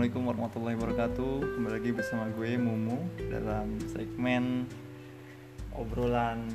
[0.00, 1.34] Assalamualaikum warahmatullahi wabarakatuh.
[1.44, 4.64] Kembali lagi bersama gue Mumu dalam segmen
[5.76, 6.48] obrolan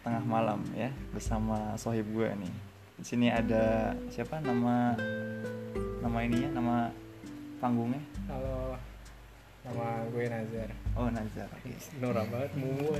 [0.00, 2.54] tengah malam ya bersama sohib gue nih.
[2.96, 4.96] Di sini ada siapa nama
[6.00, 6.76] nama ininya nama
[7.60, 8.00] panggungnya?
[8.32, 8.80] Halo,
[9.68, 10.70] nama gue Nazar.
[10.96, 11.52] Oh Nazar.
[11.52, 11.76] Oke.
[12.00, 12.96] Nora banget, mumu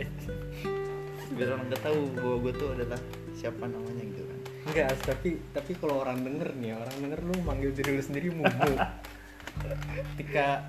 [1.41, 3.01] Biar orang tahu bahwa gue tuh adalah
[3.33, 4.39] siapa namanya gitu kan.
[4.69, 8.77] Enggak, tapi tapi kalau orang denger nih, orang denger lu manggil diri lu sendiri mumu.
[10.15, 10.69] Ketika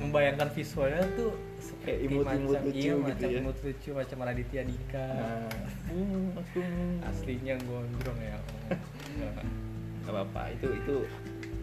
[0.00, 1.36] membayangkan visualnya tuh
[1.84, 3.38] Kayak seperti imut-imut macam lucu iya, gitu macam ya.
[3.40, 5.06] imut lucu macam Raditya Dika.
[5.16, 5.48] Nah,
[5.92, 6.60] uh, aku
[7.04, 8.38] Aslinya gondrong ya.
[10.04, 10.96] Nggak apa-apa itu itu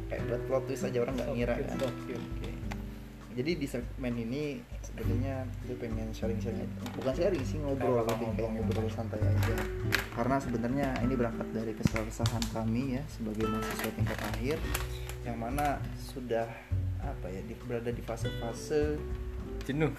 [0.10, 1.78] kayak buat plot twist aja orang nggak ngira kan.
[2.06, 2.18] cute.
[2.18, 2.52] Oke.
[3.32, 6.68] Jadi di segmen ini sebenarnya gue pengen sharing-sharing
[7.00, 9.56] bukan sharing sih ngobrol lebih kayak ngobrol santai aja.
[10.14, 14.58] Karena sebenarnya ini berangkat dari kesalahan kami ya sebagai mahasiswa tingkat akhir
[15.22, 16.50] yang mana sudah
[17.02, 18.98] apa ya di, berada di fase-fase
[19.62, 19.94] Jenuh.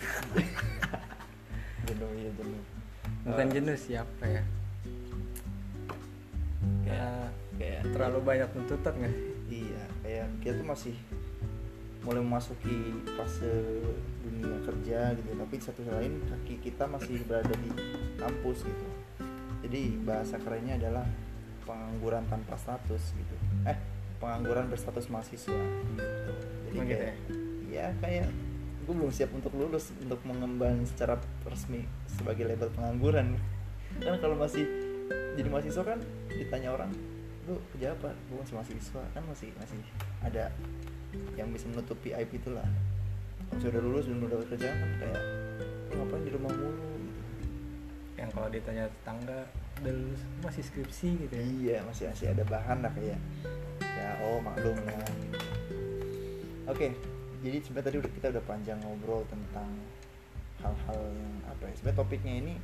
[1.87, 2.63] jenuh ya jenuh.
[3.23, 4.43] Bukan Eh, jenuh siapa ya?
[6.83, 9.17] Kayak kayak terlalu banyak tuntutan nggak?
[9.47, 10.97] Iya, kayak kita tuh masih
[12.03, 12.75] mulai memasuki
[13.15, 13.79] fase
[14.27, 17.71] dunia kerja gitu, tapi di satu sisi lain kaki kita masih berada di
[18.19, 18.87] kampus gitu.
[19.63, 21.07] Jadi bahasa kerennya adalah
[21.63, 23.35] pengangguran tanpa status gitu.
[23.71, 23.79] Eh,
[24.23, 25.59] pengangguran berstatus mahasiswa
[25.99, 26.33] gitu.
[26.71, 27.15] Jadi gitu kayak,
[27.67, 28.31] ya kayak
[28.83, 33.35] gue belum siap untuk lulus untuk mengemban secara resmi sebagai label pengangguran.
[33.99, 34.65] Karena kalau masih
[35.35, 35.99] jadi mahasiswa kan
[36.31, 36.95] ditanya orang
[37.43, 39.83] lu kerja apa gue masih mahasiswa kan masih masih
[40.23, 40.55] ada
[41.35, 42.63] yang bisa menutupi aib itulah
[43.51, 45.23] kalau sudah lulus dan udah kerjaan kan kayak
[45.91, 47.23] lu ngapain di rumah mulu gitu.
[48.17, 49.41] Yang kalau ditanya tetangga,
[49.83, 51.45] udah lulus masih skripsi gitu ya?
[51.45, 53.19] iya masih masih ada bahan lah kayak
[54.03, 55.07] ya oh maklum lah
[56.67, 56.89] oke
[57.43, 59.71] jadi sebenarnya tadi udah kita udah panjang ngobrol tentang
[60.63, 62.55] hal-hal yang apa ya sebenarnya topiknya ini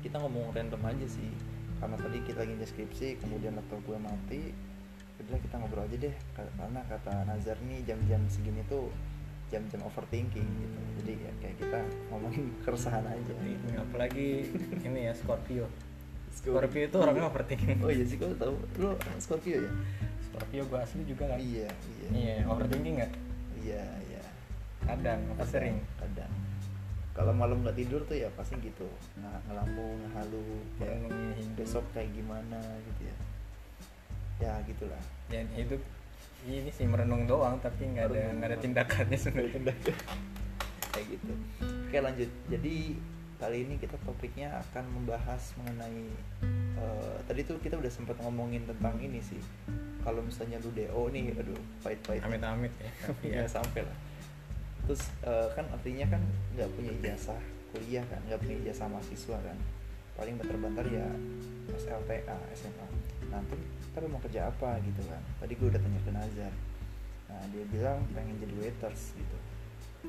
[0.00, 1.30] kita ngomong random aja sih.
[1.80, 4.42] Karena tadi kita lagi deskripsi kemudian laptop gue mati
[5.20, 6.16] udah kita ngobrol aja deh.
[6.36, 8.88] Karena kata Nazar nih jam-jam segini tuh
[9.52, 10.80] jam-jam overthinking gitu.
[11.00, 11.80] Jadi ya kayak kita
[12.12, 13.34] ngomongin keresahan aja.
[13.44, 14.28] Ini apalagi
[14.84, 15.68] ini ya Scorpio.
[16.32, 16.88] Scorpio.
[16.88, 17.84] Itu orangnya overthinking.
[17.84, 18.56] oh iya sih kau tahu.
[18.80, 19.72] Lu Scorpio ya
[20.40, 21.36] Scorpio gue asli juga kan.
[21.36, 22.08] iya iya.
[22.16, 23.12] Iya, overthinking nggak?
[23.60, 24.24] iya iya.
[24.88, 25.76] Kadang, apa sering?
[26.00, 26.32] kadang.
[27.12, 28.88] Kalau malam nggak tidur tuh ya pasti gitu.
[29.20, 30.96] Nah ngelamun halu ya
[31.60, 33.16] besok kayak gimana gitu ya.
[34.40, 35.02] Ya gitulah.
[35.28, 35.84] Dan hidup
[36.48, 39.76] ini sih merenung doang, tapi nggak ada nggak ada tindakannya sebenarnya.
[40.96, 41.32] kayak gitu.
[41.84, 42.30] Oke lanjut.
[42.48, 42.96] Jadi
[43.36, 46.08] kali ini kita topiknya akan membahas mengenai
[46.80, 49.44] eh, tadi tuh kita udah sempat ngomongin tentang ini sih
[50.02, 52.20] kalau misalnya lu do nih aduh pahit-pahit.
[52.24, 52.90] Amit-amit ya.
[53.06, 53.96] Tapi ya ya, sampai lah.
[54.86, 56.22] Terus eh, kan artinya kan
[56.56, 57.40] nggak punya ijazah
[57.70, 59.58] kuliah kan nggak punya ijazah mahasiswa kan.
[60.18, 61.06] Paling banter-banter ya
[61.70, 62.86] SLTA SMA
[63.30, 63.54] nanti
[63.94, 65.22] tapi mau kerja apa gitu kan.
[65.42, 66.52] Tadi gue udah tanya ke Nazar.
[67.30, 69.36] Nah dia bilang pengen jadi waiters gitu.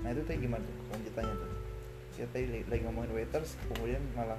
[0.02, 0.76] Nah itu tadi gimana tuh?
[0.94, 1.52] Lanjutannya tuh.
[2.18, 4.38] Kita tadi lagi- lagi ngomongin waiters kemudian malah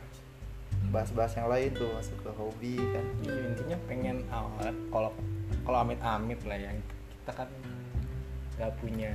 [0.91, 3.07] bahas-bahas yang lain tuh masuk ke hobi kan.
[3.23, 5.11] Intinya pengen awet kalau
[5.63, 6.77] kalau amit-amit lah yang
[7.23, 7.49] kita kan
[8.59, 9.13] nggak punya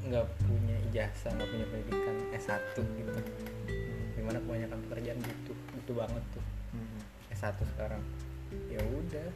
[0.00, 3.20] nggak punya ijazah nggak punya pendidikan S1 gitu.
[4.16, 6.44] Di mana kebanyakan pekerjaan butuh butuh banget tuh.
[6.74, 7.00] Hmm.
[7.30, 8.02] S1 sekarang.
[8.66, 9.28] Ya udah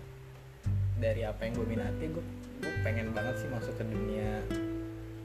[0.99, 2.25] dari apa yang gue minati gue
[2.63, 4.41] gue pengen banget sih masuk ke dunia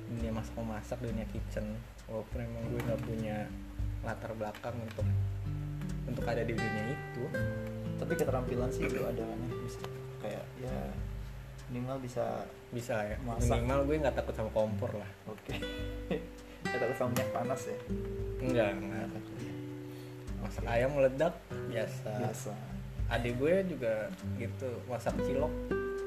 [0.09, 1.77] dunia masak memasak dunia kitchen.
[2.09, 3.37] Walaupun emang gue nggak punya
[4.03, 5.05] latar belakang untuk
[6.09, 7.23] untuk ada di dunia itu.
[7.99, 9.79] Tapi keterampilan sih itu ada kan ya bisa
[10.19, 10.75] kayak ya
[11.69, 12.25] minimal bisa
[12.73, 13.61] bisa ya Masak.
[13.61, 15.09] minimal gue nggak takut sama kompor lah.
[15.29, 15.53] Oke.
[16.69, 17.77] Kata sama minyak panas ya?
[18.41, 19.37] Enggak enggak takut.
[20.39, 21.33] Masak ayam meledak
[21.69, 22.11] biasa.
[22.19, 22.53] Biasa.
[23.09, 23.93] Adik gue juga
[24.37, 25.53] gitu masak cilok.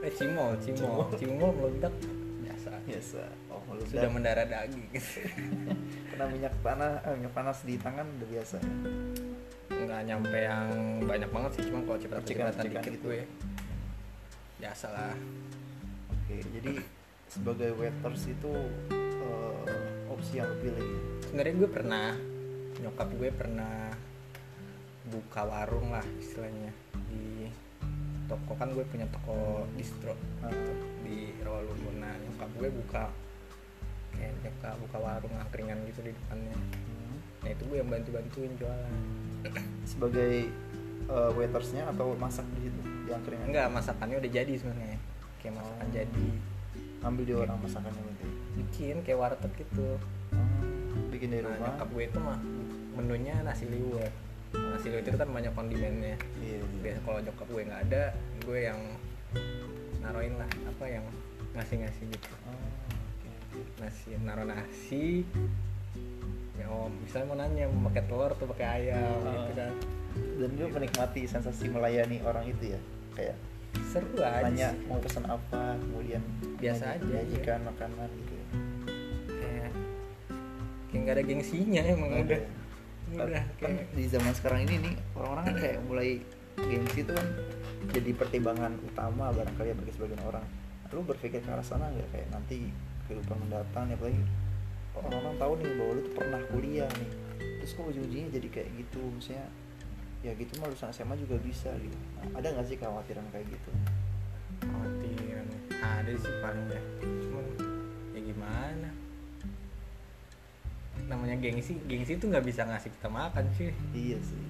[0.03, 0.77] Eh cimol cimol.
[0.77, 1.07] Cimol.
[1.21, 1.95] cimol meledak
[2.43, 2.71] biasa.
[2.89, 3.23] Biasa.
[3.49, 4.87] Oh lu sudah mendarah daging.
[6.11, 8.57] Kena minyak tanah eh, minyak panas di tangan udah biasa.
[8.59, 9.22] ya
[9.93, 10.67] nggak nyampe yang
[11.05, 13.05] banyak banget sih cuma kalau cepatan percikan dikit gitu.
[13.05, 13.21] gue
[14.57, 15.15] biasa lah
[16.09, 16.73] oke jadi
[17.29, 18.53] sebagai waiters itu
[18.89, 21.01] eh, opsi yang pilih ya?
[21.29, 22.09] sebenarnya gue pernah
[22.81, 23.93] nyokap gue pernah
[25.13, 26.73] buka warung lah istilahnya
[27.13, 27.53] di
[28.33, 30.49] toko kan gue punya toko distro Ah,
[31.05, 33.13] di Rawalumbu nah nyokap gue buka
[34.17, 36.57] kayak nyokap buka warung angkringan gitu di depannya.
[37.43, 38.93] Nah itu gue yang bantu bantuin jualan
[39.83, 40.33] sebagai
[41.03, 43.47] eh, waitersnya atau masak di situ di angkringan?
[43.51, 44.99] Enggak masakannya udah jadi sebenarnya.
[45.43, 45.93] Kayak masakan Oh.
[45.93, 46.29] jadi.
[47.03, 48.27] Ambil di orang masakannya berarti?
[48.63, 49.99] Bikin kayak warteg gitu.
[50.31, 51.67] Hmm, bikin dari nah rumah?
[51.75, 52.39] nyokap gue itu mah
[52.95, 54.15] menunya nasi liwet.
[54.55, 56.15] Nasi liwet itu kan banyak kondimennya.
[56.39, 56.79] Iya iya.
[56.79, 58.05] Biasa kalau nyokap gue nggak ada
[58.47, 58.81] gue yang
[59.99, 61.05] naruhin lah apa yang
[61.53, 62.31] ngasih-ngasih gitu.
[62.47, 63.31] Oh, oke.
[63.83, 65.27] nasi naruh nasi
[66.61, 69.33] ya oh misalnya mau nanya mau pakai telur atau pakai ayam Oh.
[69.33, 69.73] gitu kan
[70.13, 72.81] dan dia menikmati sensasi melayani orang itu ya
[73.17, 73.37] kayak
[73.89, 74.85] seru aja nanya sih.
[74.85, 76.21] mau pesan apa kemudian
[76.61, 78.47] Biasa aja, menyajikan makanan gitu ya
[79.33, 79.71] kayak
[80.93, 83.25] kayak nggak ada gengsinya emang udah ada.
[83.25, 86.09] udah kan kayak di zaman sekarang ini nih orang-orang kan kayak mulai
[86.61, 87.27] gengsi itu kan
[87.97, 90.45] jadi pertimbangan utama barangkali ya bagi sebagian orang
[90.93, 92.69] lu berpikir ke arah sana nggak kayak nanti
[93.09, 94.21] kehidupan mendatang ya apalagi
[94.97, 97.11] orang-orang tahu nih bahwa lu tuh pernah kuliah nih.
[97.63, 99.01] Terus kok ujung-ujungnya jadi kayak gitu?
[99.15, 99.47] Misalnya
[100.23, 101.97] ya gitu mah lulusan SMA juga bisa gitu.
[102.19, 103.71] Nah, ada nggak sih kekhawatiran kayak gitu?
[104.67, 105.47] Khawatiran
[105.83, 106.83] ada sih paling ya.
[107.03, 107.45] Cuman
[108.15, 108.91] ya gimana?
[111.09, 114.43] Namanya gengsi gengsi tuh nggak bisa ngasih kita makan sih iya sih.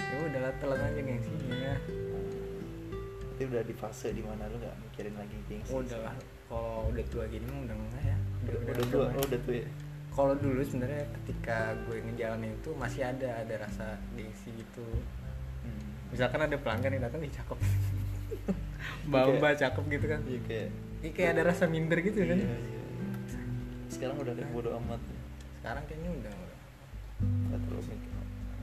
[0.00, 1.74] Ya udah telan aja gengsinya.
[3.36, 6.14] Tapi udah di fase di mana lu nggak mikirin lagi gengsi udah lah
[6.50, 8.16] kalau udah tua gini udah enggak ya.
[8.44, 9.68] Udah, udah tua udah- oh, udah tua ya
[10.10, 14.84] kalau dulu sebenarnya ketika gue ngejalanin itu masih ada ada rasa gengsi gitu.
[15.60, 16.08] Hmm.
[16.08, 17.58] misalkan ada pelanggan yang datang nih cakep.
[19.12, 20.20] Mbak mbak cakep gitu kan.
[20.24, 20.68] Iya kayak
[21.00, 22.36] Ini kayak ada rasa minder gitu kan.
[22.36, 23.10] Iya, iya, iya.
[23.88, 25.00] sekarang udah kayak bodo amat.
[25.00, 25.18] Ya.
[25.60, 26.34] sekarang kayaknya udah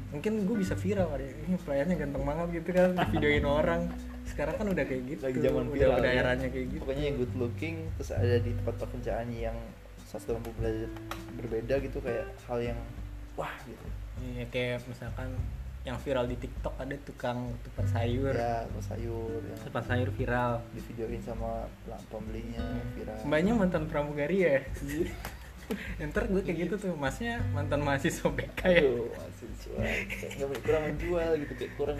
[0.08, 3.82] mungkin gue bisa viral kali ini pelayannya ganteng banget gitu kan di videoin orang.
[4.28, 6.22] Sekarang kan udah kayak gitu lagi zaman udah viral udah ya.
[6.24, 6.82] eranya kayak gitu.
[6.84, 9.58] Pokoknya yang good looking terus ada di tempat pekerjaan yang
[10.20, 10.92] 180 derajat
[11.38, 12.80] berbeda gitu kayak hal yang
[13.38, 13.88] wah gitu.
[14.18, 15.30] Iya, kayak misalkan
[15.86, 18.34] yang viral di TikTok ada tukang tupat sayur.
[18.36, 20.60] Ya atau sayur yang tupat sayur viral.
[20.76, 21.70] Di videoin sama
[22.12, 22.66] pembelinya
[22.98, 23.18] viral.
[23.24, 24.58] Mbaknya mantan pramugari ya?
[26.12, 28.82] Ntar gue kayak gitu tuh masnya mantan mahasiswa BK ya?
[28.88, 29.12] Aduh,
[29.78, 31.98] kayak nggak boleh kurang menjual gitu kayak kurang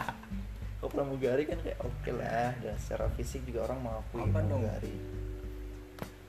[0.82, 4.62] kalau pramugari kan kayak oke lah dan secara fisik juga orang mengakui Apa dong?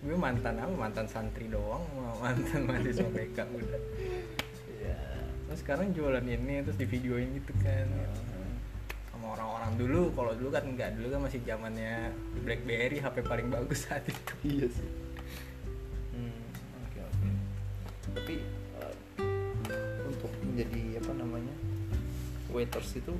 [0.04, 0.74] Gue mantan apa?
[0.76, 1.84] Mantan santri doang
[2.20, 3.82] mantan mahasiswa BK udah.
[4.80, 5.00] Iya.
[5.48, 7.88] Terus sekarang jualan ini terus di videoin gitu kan.
[9.12, 10.96] Sama orang-orang dulu kalau dulu kan enggak.
[11.00, 12.12] Dulu kan masih zamannya
[12.44, 14.34] BlackBerry HP paling bagus saat itu.
[14.44, 14.90] Iya sih.
[16.16, 16.40] Hmm,
[16.84, 17.30] oke oke.
[18.20, 18.36] Tapi
[18.80, 18.96] eh,
[20.04, 21.56] untuk menjadi apa namanya
[22.52, 23.16] waiters itu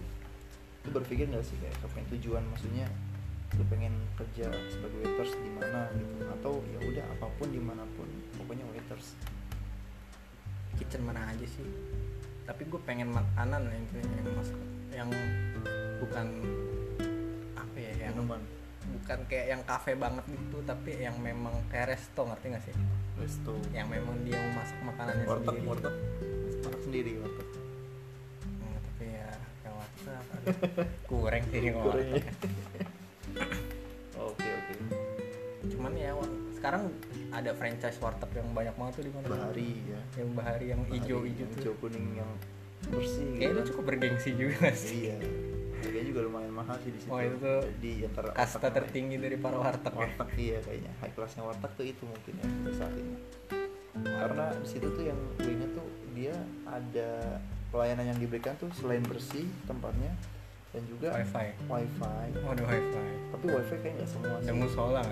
[0.84, 2.44] lu berpikir nggak sih kayak kepengen tujuan?
[2.52, 2.88] Maksudnya
[3.58, 7.84] lu pengen kerja sebagai waiters di mana gitu atau ya udah apa pun di mana
[7.94, 8.08] pun
[8.42, 9.14] pokoknya waiters.
[10.82, 11.68] Kitchen mana aja sih.
[12.44, 14.60] Tapi gue pengen makanan yang yang masak
[14.94, 15.10] yang
[16.02, 16.28] bukan
[17.58, 18.42] apa ya yang minuman.
[18.84, 22.76] bukan kayak yang kafe banget gitu tapi yang memang kayak resto ngerti gak sih?
[23.16, 23.56] Resto.
[23.72, 25.68] Yang memang dia mau masak makanannya warteg sendiri.
[25.72, 25.96] warteg.
[26.64, 27.48] Warteg sendiri warteg.
[28.44, 29.30] Hmm, tapi ya
[29.64, 30.24] kayak warteg
[31.10, 32.24] kurang sih warteg.
[35.84, 36.16] Cuman ya
[36.56, 36.88] sekarang
[37.36, 39.26] ada franchise warteg yang banyak banget tuh di mana?
[39.28, 40.00] Bahari ya.
[40.16, 41.60] Yang bahari yang hijau-hijau tuh.
[41.60, 42.32] hijau kuning yang
[42.88, 43.60] bersih kayaknya gitu.
[43.60, 45.12] itu cukup bergengsi juga sih?
[45.12, 45.20] Iya.
[45.84, 47.12] Harganya juga lumayan mahal sih di situ.
[47.12, 50.00] Oh, itu tuh di antara kasta yang tertinggi dari para warteg ya?
[50.00, 50.92] Warteg iya kayaknya.
[51.04, 52.48] High classnya warteg tuh itu mungkin ya
[52.80, 53.16] saat ini.
[54.00, 57.44] Karena di situ tuh yang gue inget tuh dia ada
[57.76, 60.16] pelayanan yang diberikan tuh selain bersih tempatnya
[60.74, 61.48] dan juga wifi.
[61.70, 62.28] Wifi.
[62.42, 63.06] Oh ada wifi.
[63.30, 65.02] Tapi wifi kayak nggak semua ada musola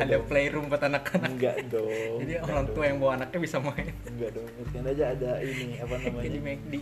[0.00, 0.24] ada dong.
[0.24, 1.28] playroom buat anak-anak.
[1.28, 2.16] Enggak dong.
[2.24, 2.86] Jadi enggak orang tua dong.
[2.88, 3.92] yang bawa anaknya bisa main.
[4.06, 4.48] Enggak dong.
[4.56, 6.40] Mungkin aja ada ini apa jadi namanya?
[6.40, 6.74] McD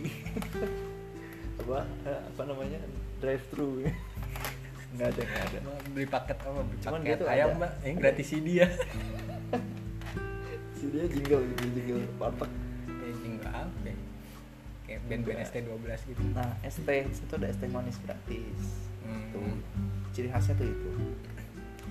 [1.65, 2.79] apa eh, apa namanya?
[3.19, 3.69] Drive thru
[4.95, 5.59] nggak ada nggak ada.
[5.91, 7.71] Beli paket apa beli Cuman paket dia tuh ayam ada- mbak.
[7.83, 8.67] Ini gratis dia
[10.75, 12.03] si dia jingle gitu jingle.
[12.15, 12.51] Warteg
[12.87, 13.79] kayak jingle apa?
[13.83, 13.95] ya?
[14.85, 15.49] Kayak band-band Enggak.
[15.51, 16.21] ST12 gitu.
[16.31, 18.61] Nah ST itu ada ST manis gratis.
[19.01, 19.29] Hmm.
[19.29, 19.45] tuh
[20.11, 20.89] ciri khasnya tuh itu.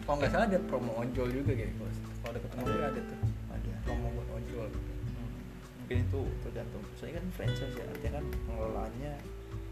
[0.03, 2.87] Kalau nggak salah ada promo ojol juga gitu kalau kalau ada ketemu Ada.
[2.87, 3.19] ada tuh.
[3.51, 3.73] Ada.
[3.83, 4.69] Promo buat ojol.
[4.69, 5.35] Hmm,
[5.79, 6.83] mungkin itu tergantung.
[6.95, 9.13] Soalnya kan franchise ya artinya kan pengelolaannya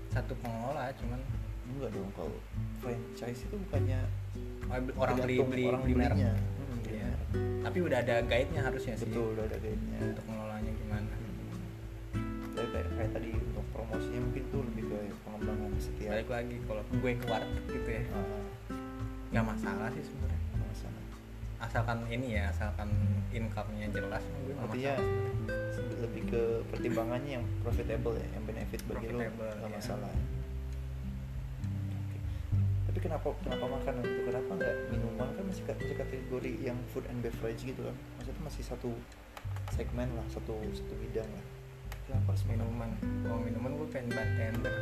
[0.09, 1.21] satu pengelola cuman.
[1.63, 2.37] Enggak dong kalau
[2.79, 3.99] franchise itu bukannya
[4.93, 6.17] orang beli beli orang beli merek.
[6.19, 7.11] Hmm, Iya.
[7.63, 9.09] tapi udah ada guide-nya harusnya sih.
[9.09, 9.99] Betul udah ada guide-nya.
[10.05, 10.52] Untuk mengelolanya gimana Hmm.
[10.52, 10.52] Tapi
[12.73, 14.97] kayak, kayak tadi untuk promosinya mungkin tuh lebih ke
[15.29, 18.03] pengembangan setiap balik lagi kalau gue ke warteg gitu ya.
[18.17, 18.27] Ah,
[19.33, 20.41] nggak masalah sih sebenarnya.
[20.57, 21.03] Masalah.
[21.63, 22.91] asalkan ini ya asalkan
[23.31, 25.97] income-nya jelas gue Artinya masalah sih.
[26.03, 26.43] lebih ke
[26.75, 29.31] pertimbangannya yang profitable ya, yang benefit bagi lo nggak
[29.63, 29.69] ya.
[29.71, 30.11] masalah.
[32.91, 35.29] Tapi kenapa kenapa makanan itu kenapa nggak minuman?
[35.39, 37.97] Kan masih masih kategori yang food and beverage gitu kan.
[38.19, 38.91] Maksudnya masih satu
[39.73, 41.62] segmen lah satu satu bidang lah
[42.07, 42.91] kenapa harus minuman.
[43.01, 44.75] Kalau minuman gue pengen bartender.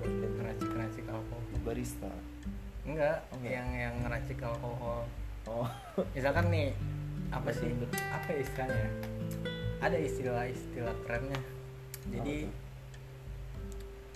[0.00, 1.42] Bartender ngeracik ngeracik alkohol.
[1.64, 2.12] Barista?
[2.84, 3.52] Enggak, enggak.
[3.52, 5.00] yang yang ngeracik alkohol.
[5.48, 5.68] Oh.
[6.16, 6.76] Misalkan nih
[7.32, 7.68] apa sih?
[8.12, 8.88] Apa ya istilahnya?
[9.80, 11.40] Ada istilah istilah kerennya.
[12.08, 12.48] Jadi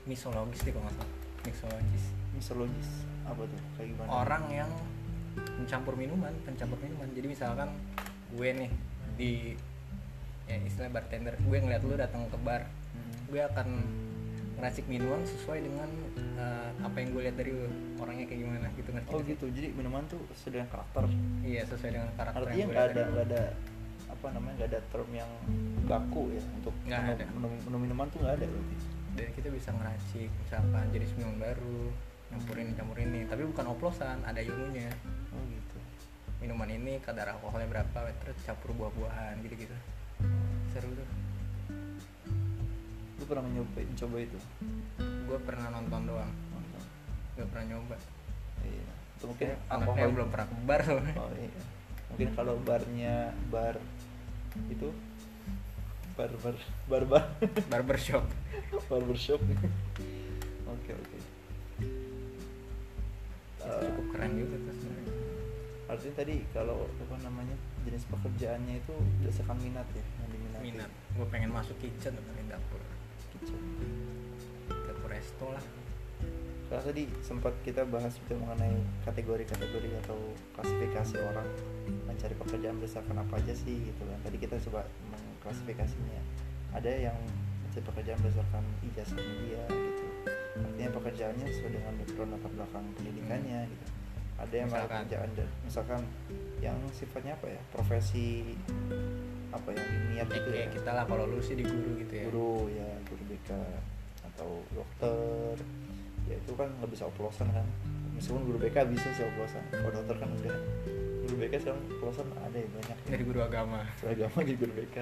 [0.09, 1.17] misologis sih kalau nggak salah.
[1.45, 2.05] Mixologis
[2.37, 2.91] misologis?
[3.25, 3.61] Apa tuh?
[3.77, 4.09] Kayak gimana?
[4.09, 4.71] Orang yang
[5.59, 7.09] mencampur minuman pencampur minuman.
[7.13, 7.69] Jadi misalkan
[8.33, 8.71] gue nih
[9.19, 9.33] di
[10.49, 11.37] ya istilah bartender.
[11.45, 12.65] Gue ngeliat lu datang ke bar.
[12.97, 13.13] Hmm.
[13.29, 13.69] gue akan
[14.59, 15.87] ngeracik minuman sesuai dengan
[16.35, 17.53] eh, apa yang gue lihat dari
[18.01, 19.45] orangnya kayak gimana gitu ngerti oh gitu.
[19.55, 21.05] Jadi minuman tuh sesuai dengan karakter.
[21.47, 23.43] Iya sesuai dengan karakter artinya nggak ada nggak ada
[24.09, 25.31] apa namanya nggak ada term yang
[25.87, 27.25] baku ya untuk Nggak menu, ada.
[27.37, 28.77] menu, menu minuman tuh nggak ada berarti.
[29.15, 31.81] Dari kita bisa ngeracik misalkan jenis minuman baru
[32.29, 34.91] nyampurin campurin ini tapi bukan oplosan ada ilmunya.
[35.37, 35.79] Oh gitu.
[36.43, 39.77] Minuman ini kadar alkoholnya berapa terus campur buah-buahan gitu-gitu
[40.73, 41.09] seru tuh.
[43.19, 44.39] Lu pernah nyoba coba itu?
[44.99, 46.33] Gue pernah nonton doang.
[46.55, 46.83] Nonton.
[47.39, 47.97] gak pernah nyoba.
[48.65, 48.93] Iya.
[49.19, 50.83] Itu mungkin Kayak anaknya alkohol belum pernah ke bar.
[51.19, 51.63] Oh iya.
[52.09, 53.17] Mungkin kalau barnya
[53.53, 53.77] bar
[54.73, 54.89] itu
[56.19, 56.57] bar bar
[56.91, 57.25] bar bar
[57.71, 58.27] barbershop
[58.91, 59.39] barbershop
[60.67, 61.19] oke oke.
[63.63, 65.15] Eh, cukup keren juga tuh sebenarnya.
[65.87, 67.57] Artinya tadi kalau apa namanya
[67.87, 72.81] jenis pekerjaannya itu berdasarkan minat ya yang diminati minat gue pengen masuk kitchen pengen dapur
[73.29, 73.61] Kitchen.
[74.67, 75.65] dapur resto lah
[76.69, 78.77] Karena tadi sempat kita bahas juga mengenai
[79.09, 80.21] kategori-kategori atau
[80.53, 81.49] klasifikasi orang
[82.05, 84.21] mencari pekerjaan berdasarkan apa aja sih gitu kan.
[84.21, 86.21] Tadi kita coba mengklasifikasinya.
[86.77, 87.17] Ada yang
[87.65, 90.05] mencari pekerjaan berdasarkan ijazahnya dia gitu.
[90.61, 93.87] Artinya pekerjaannya sesuai dengan background latar belakang pendidikannya gitu.
[94.39, 94.89] Ada yang Misalkan.
[95.03, 96.01] pekerjaan dan misalkan
[96.63, 97.61] yang sifatnya apa ya?
[97.75, 98.55] Profesi
[99.51, 100.67] apa yang niat gitu ya.
[100.71, 102.25] kita lah kalau lu sih di guru gitu ya.
[102.31, 103.51] Guru ya, guru BK
[104.35, 105.55] atau dokter.
[106.31, 107.67] Ya itu kan nggak bisa oplosan kan.
[108.15, 109.63] Meskipun guru BK bisa sih oplosan.
[109.75, 110.59] Kalau dokter kan enggak
[111.29, 112.99] guru BK sekarang oplosan ada ya banyak.
[113.05, 113.11] Ya.
[113.11, 113.81] dari guru agama.
[114.01, 114.97] Beragama di guru BK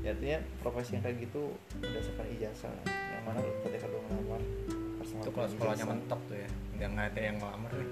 [0.00, 2.72] ya artinya profesi yang kayak gitu berdasarkan ijazah.
[2.88, 4.40] Yang mana ketika lu ngelamar
[5.00, 6.48] harus itu kalau sekolahnya mentok tuh ya
[6.80, 7.90] udah nggak ada yang ngelamar nih.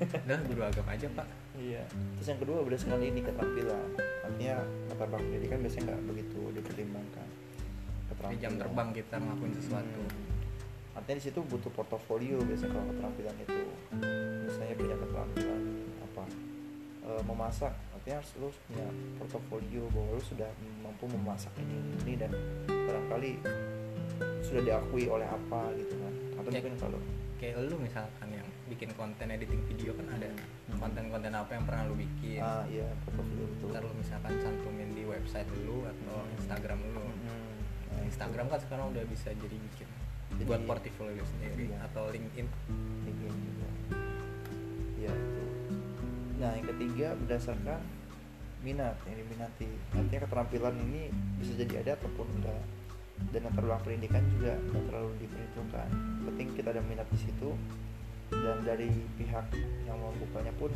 [0.24, 1.28] Udah guru agama aja pak.
[1.60, 1.84] Iya.
[2.16, 3.88] Terus yang kedua berdasarkan ini keterampilan.
[4.24, 4.56] Artinya
[4.88, 7.28] latar belakang pendidikan biasanya nggak begitu dipertimbangkan.
[8.30, 10.02] Di jam terbang kita ngelakuin sesuatu.
[10.06, 10.28] Hmm.
[10.90, 13.60] artinya di situ butuh portofolio biasanya kalau keterampilan itu.
[14.46, 15.62] Misalnya punya keterampilan
[16.06, 16.24] apa?
[17.00, 17.72] E, memasak.
[17.96, 18.86] Artinya harus lu punya
[19.18, 22.32] portofolio bahwa lu sudah mampu memasak ini ini, ini dan
[22.68, 23.32] barangkali
[24.44, 26.14] sudah diakui oleh apa gitu kan.
[26.40, 26.58] Atau Ya.
[26.60, 27.00] mungkin kalau
[27.40, 30.28] kayak lu misalkan yang bikin konten editing video kan ada
[30.68, 30.76] Hmm.
[30.78, 32.38] konten-konten apa yang pernah lu bikin?
[32.38, 37.00] Ah iya itu ntar lu misalkan cantumin di website lu atau Instagram lu.
[37.00, 37.56] Hmm.
[37.90, 39.88] Nah, Instagram kan sekarang udah bisa jadi bikin
[40.30, 41.90] Jadi- buat portfolio sendiri Iya.
[41.90, 42.46] atau LinkedIn.
[43.08, 43.68] LinkedIn juga.
[45.00, 45.42] Ya itu
[46.38, 47.80] nah yang ketiga berdasarkan
[48.60, 48.96] minat.
[49.08, 51.02] Yang diminati artinya keterampilan ini
[51.36, 52.60] bisa jadi ada ataupun enggak
[53.30, 55.88] dan latar belakang pendidikan juga nggak terlalu diperhitungkan.
[56.26, 57.50] Penting kita ada minat di situ
[58.30, 59.46] dan dari pihak
[59.84, 60.72] yang membukanya pun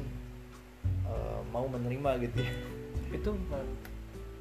[1.05, 2.53] eh, mau menerima gitu ya.
[3.11, 3.73] Itu pa-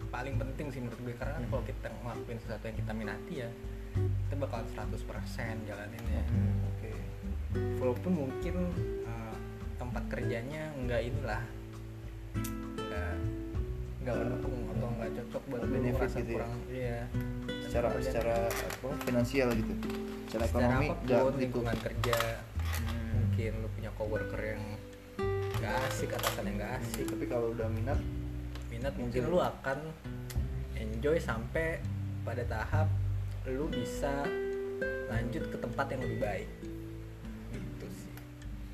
[0.09, 1.49] paling penting sih menurut gue karena Hmm.
[1.49, 3.49] kalau kita ngelakuin sesuatu yang kita minati ya
[3.93, 6.23] kita bakal 100% jalanin ya.
[6.25, 6.91] Hmm, oke.
[7.77, 8.55] Walaupun mungkin
[9.05, 9.35] uh,
[9.77, 11.41] tempat kerjanya nggak inilah
[12.73, 13.13] nggak
[14.03, 16.35] nggak mendukung atau nggak cocok buat Benefit gitu ya?
[16.35, 16.99] kurang iya
[17.63, 22.17] secara Kerjaan- secara apa finansial gitu secara secara ekonomi nggak apa pun gitu lingkungan kerja
[22.63, 23.11] Hmm.
[23.13, 24.63] mungkin lu punya coworker yang
[25.53, 27.99] nggak asik atasan yang nggak asik tapi kalau udah minat
[28.67, 29.23] minat mungkin Mungkin.
[29.29, 29.79] lu akan
[30.75, 31.79] enjoy sampai
[32.21, 32.87] pada tahap
[33.45, 34.23] lu bisa
[35.07, 36.49] lanjut ke tempat yang lebih baik
[37.51, 38.13] gitu sih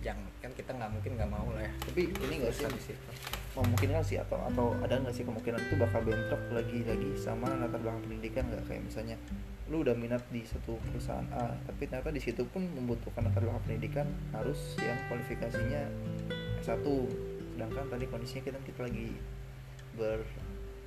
[0.01, 2.95] jangan kan kita nggak mungkin nggak mau lah ya tapi ini nggak sih.
[3.57, 8.03] Memungkinkan sih atau atau ada nggak sih kemungkinan itu bakal bentrok lagi-lagi sama latar belakang
[8.05, 9.17] pendidikan nggak kayak misalnya
[9.69, 13.63] lu udah minat di satu perusahaan A tapi ternyata di situ pun membutuhkan latar belakang
[13.65, 15.81] pendidikan harus yang kualifikasinya
[16.61, 16.85] S1
[17.53, 19.09] sedangkan tadi kondisinya kita kita lagi
[19.97, 20.21] ber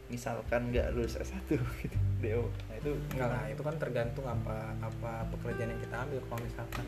[0.08, 1.46] misalkan nggak lulus S1
[1.82, 6.20] gitu DO nah itu Enggak lah, itu kan tergantung apa apa pekerjaan yang kita ambil.
[6.26, 6.86] Kalau misalkan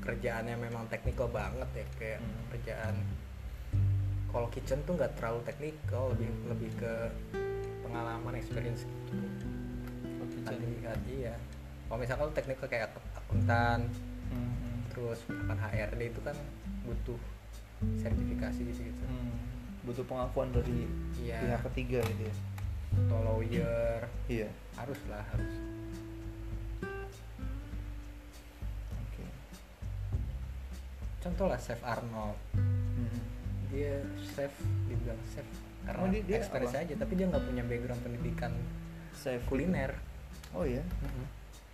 [0.00, 2.34] pekerjaannya memang teknikal banget ya, kayak Hmm.
[2.50, 2.94] pekerjaan
[4.32, 6.92] kalau kitchen tuh nggak terlalu teknikal, lebih lebih ke
[7.82, 9.20] pengalaman experience gitu.
[10.42, 11.34] Nanti lihat iya.
[11.84, 13.84] Kalau misalkan teknikal kayak ak- akuntan,
[14.26, 14.78] Hmm, hmm.
[14.88, 16.36] terus misalkan HRD itu kan
[16.82, 17.20] butuh
[17.94, 19.36] sertifikasi gitu gitu Hmm,
[19.82, 21.36] butuh pengakuan dari Iya.
[21.38, 22.34] pihak ketiga gitu ya
[22.94, 25.52] atau lawyer iya harus lah harus
[28.94, 29.24] oke
[31.20, 33.20] contoh lah Chef Arnold Hmm.
[33.72, 34.52] Dia chef
[34.86, 35.46] dibilang chef.
[35.82, 36.62] Karena Oh, dia- dia apa?
[36.78, 38.52] aja tapi dia nggak punya background pendidikan
[39.12, 39.40] Chef.
[39.48, 39.96] kuliner.
[40.52, 40.84] Oh ya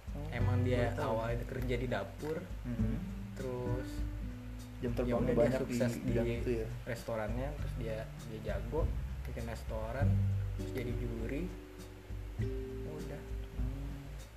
[0.08, 2.94] Oh, emang dia awalnya kerja di dapur Mhm.
[3.34, 3.88] terus
[4.78, 6.66] jam ya terbangnya udah dia banyak sukses di di, itu ya?
[6.86, 8.86] restorannya terus dia dia jago
[9.24, 10.06] bikin restoran
[10.56, 11.42] terus jadi juri.
[12.88, 13.22] Udah.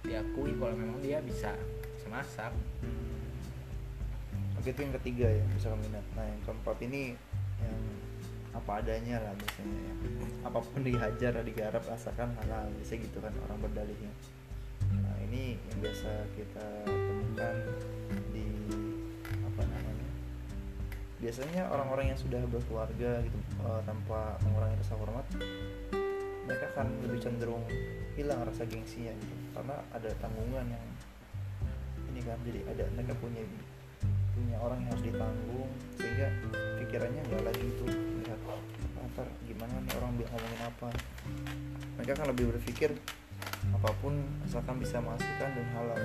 [0.01, 1.53] Diakui kalau memang dia bisa
[1.95, 2.51] bisa masak
[2.81, 4.59] Hmm.
[4.59, 6.05] Oke itu yang ketiga ya bisa minat.
[6.11, 7.15] Nah yang keempat ini
[7.63, 7.81] yang
[8.51, 9.93] apa adanya lah biasanya ya.
[10.45, 14.11] Apa pun dihajar digarap asalkan halal biasa gitu kan orang berdalihnya.
[14.91, 17.55] Nah ini yang biasa kita temukan
[18.35, 18.47] di
[19.31, 20.09] apa namanya
[21.21, 25.25] biasanya orang-orang yang sudah berkeluarga gitu eh, tanpa mengurangi rasa hormat
[26.49, 27.63] mereka akan lebih cenderung
[28.17, 30.85] hilang rasa gengsinya gitu karena ada tanggungan yang
[32.11, 33.39] ini kan jadi ada mereka punya
[34.41, 35.69] punya orang yang harus ditanggung
[36.01, 36.27] sehingga
[36.81, 37.85] pikirannya nggak lagi itu
[38.25, 40.89] lihat "Ah, ntar gimana nih orang ngomongin apa.
[41.99, 42.89] Mereka kan lebih berpikir
[43.69, 44.13] apa pun
[44.47, 46.01] asalkan bisa menghasilkan dan halal.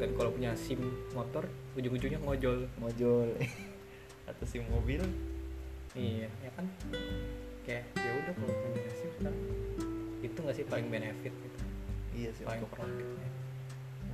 [0.00, 0.80] Dan kalau punya sim
[1.12, 1.44] motor
[1.76, 2.68] ujung-ujungnya ngojol.
[2.78, 3.28] Mojol
[4.30, 5.02] atau si mobil.
[5.98, 6.66] Iya ya kan?
[7.66, 9.38] Kayak ya udah kalau punya sim sekarang.
[10.22, 11.58] Itu nggak sih paling benefit gitu?
[12.14, 13.28] Iya sih paling untuk profitnya.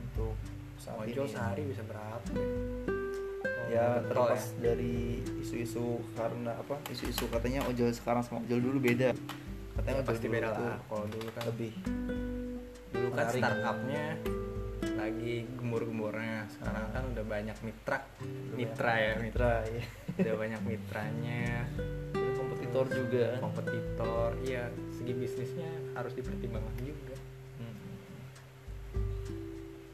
[0.07, 0.35] untuk
[0.81, 1.33] saat ngojol ini.
[1.33, 2.47] sehari bisa berapa ya?
[3.43, 9.11] Kalau ya terlepas dari isu-isu karena apa isu-isu katanya ojol sekarang sama ojol dulu beda.
[9.77, 10.79] Katanya ya, ojol pasti beda lah.
[10.87, 11.73] kalau dulu kan lebih.
[12.95, 14.05] Dulu kan startupnya
[14.97, 16.47] lagi gembur-gemburnya.
[16.49, 17.99] Sekarang kan udah banyak mitra.
[18.55, 19.83] Mitra ya mitra ya
[20.23, 21.67] udah banyak mitranya.
[22.15, 23.27] Dan kompetitor juga.
[23.43, 24.71] Kompetitor iya.
[24.95, 27.17] Segi bisnisnya harus dipertimbangkan juga.
[27.59, 27.77] Hmm.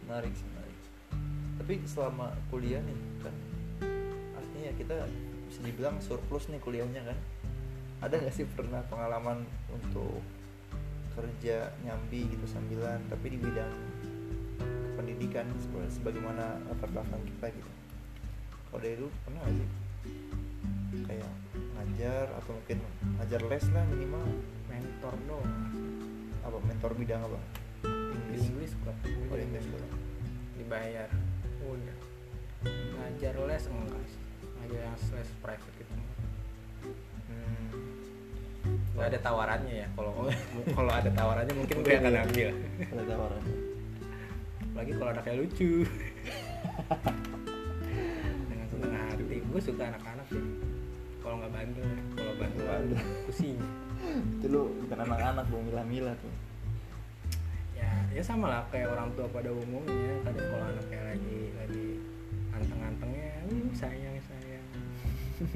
[0.06, 0.61] menarik sih menarik
[1.60, 3.34] tapi selama kuliah nih kan
[4.38, 4.96] artinya ya kita
[5.48, 7.18] bisa dibilang surplus nih kuliahnya kan.
[8.02, 10.18] Ada nggak sih pernah pengalaman untuk
[11.12, 13.76] kerja nyambi gitu sambilan tapi di bidang
[14.96, 17.70] pendidikan sebagai- sebagaimana latar belakang kita gitu?
[18.72, 19.68] Kalau dari dulu pernah nggak sih?
[21.04, 21.32] Kayak
[21.76, 22.78] ngajar atau mungkin
[23.20, 24.26] ngajar les lah minimal.
[24.72, 25.46] Mentor dong
[26.42, 27.38] apa mentor bidang apa?
[28.32, 28.96] Di Inggris kok
[29.30, 29.64] Oh, Inggris
[30.56, 31.08] dibayar
[31.66, 31.96] udah.
[32.66, 34.22] Ngajar les enggak sih.
[34.58, 35.94] Ngajar yang les private gitu.
[37.32, 37.68] Hmm.
[38.92, 40.28] nggak ada tawarannya ya kalau
[40.76, 42.48] kalau ada tawarannya mungkin gue akan ambil.
[42.92, 43.42] Ada tawaran.
[44.72, 45.72] lagi kalau anaknya lucu.
[48.48, 49.36] Dengan senang hati.
[49.42, 50.44] Gue suka anak-anak sih.
[51.22, 51.86] Kalau nggak bandel
[52.18, 52.66] kalau bandel
[53.26, 53.58] pusing.
[54.38, 56.32] Itu lu bukan anak-anak lu milah-milah tuh.
[58.12, 61.88] Ya sama lah kayak orang tua pada umumnya kadang kalau anaknya lagi lagi
[62.52, 64.66] anteng-antengnya uh, sayang sayang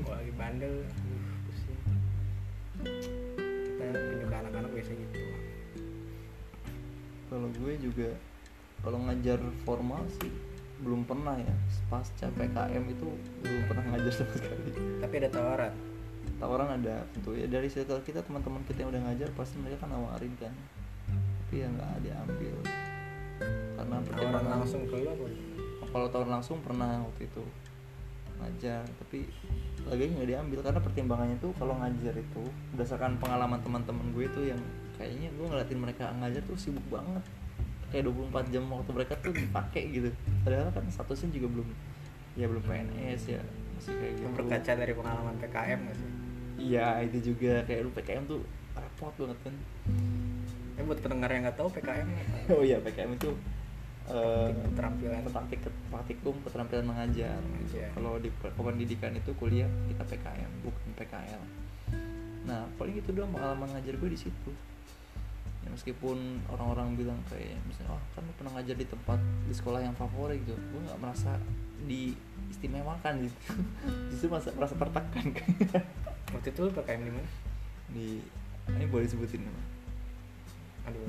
[0.01, 1.79] kalau lagi bandel uh, pusing
[2.81, 3.87] kita
[4.25, 5.21] ke anak-anak biasa gitu
[7.27, 8.09] Kalau gue juga
[8.81, 10.33] kalau ngajar formal sih
[10.81, 11.55] belum pernah ya.
[11.93, 13.09] Pasca PKM itu
[13.45, 14.71] belum pernah ngajar sama sekali.
[15.03, 15.75] tapi ada tawaran
[16.37, 19.93] Tawaran ada tentu ya dari circle kita teman-teman kita yang udah ngajar pasti mereka kan
[19.93, 20.55] nawarin kan.
[21.57, 22.57] Tapi ya nggak diambil.
[23.41, 25.27] Karena tawaran pertimbangan langsung ke lu apa?
[25.89, 27.45] Kalau tahun langsung pernah waktu itu.
[28.37, 29.25] Ngajar tapi
[29.89, 30.59] lagi nggak diambil.
[30.61, 32.45] Karena pertimbangannya tuh kalau ngajar itu
[32.77, 34.61] berdasarkan pengalaman teman-teman gue tuh yang
[35.01, 37.25] kayaknya gue ngeliatin mereka ngajar tuh sibuk banget.
[37.89, 40.13] Kayak 24 jam waktu mereka tuh dipakai gitu.
[40.45, 41.69] Padahal kan statusnya juga belum
[42.37, 43.41] ya belum PNS ya
[43.81, 44.29] masih kayak gitu.
[44.37, 46.11] Berkaca dari pengalaman PKM nggak sih?
[46.69, 47.65] Iya itu juga.
[47.65, 48.45] Kayak lu PKM tuh
[48.77, 49.57] repot banget kan
[50.77, 53.33] ya buat pendengar yang nggak tahu PKM apa oh iya PKM itu
[54.13, 55.61] eh, keterampilan praktik
[55.91, 57.81] praktikum keterampilan mengajar gitu.
[57.81, 57.89] Iya.
[57.97, 61.43] Kalau di pe- pendidikan itu kuliah kita PKM bukan PKL.
[62.47, 64.51] Nah paling itu doang pengalaman ngajar gue di situ.
[65.67, 69.19] Ya, meskipun orang-orang bilang kayak misalnya oh kan lu pernah ngajar di tempat
[69.51, 71.43] di sekolah yang favorit gitu, gue nggak merasa
[71.91, 73.39] diistimewakan gitu.
[74.15, 75.51] Justru merasa, merasa tertekan kan.
[76.31, 77.31] waktu itu lu PKM di mana
[77.91, 78.07] di
[78.79, 79.76] ini boleh disebutin nggak?
[80.87, 81.07] Aduh.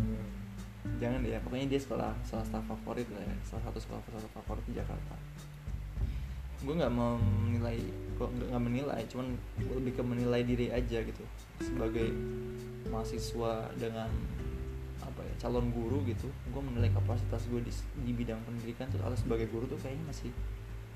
[0.98, 3.36] Jangan deh ya pokoknya dia sekolah swasta favorit lah ya.
[3.46, 5.14] Salah satu sekolah swasta favorit di Jakarta.
[6.66, 7.78] Gue nggak mau menilai
[8.18, 11.24] kok nggak menilai cuman gue lebih ke menilai diri aja gitu.
[11.62, 12.10] Sebagai
[12.90, 14.10] mahasiswa dengan
[15.04, 17.72] apa ya calon guru gitu gue menilai kapasitas gue di,
[18.04, 20.30] di bidang pendidikan tuh atau sebagai guru tuh kayaknya masih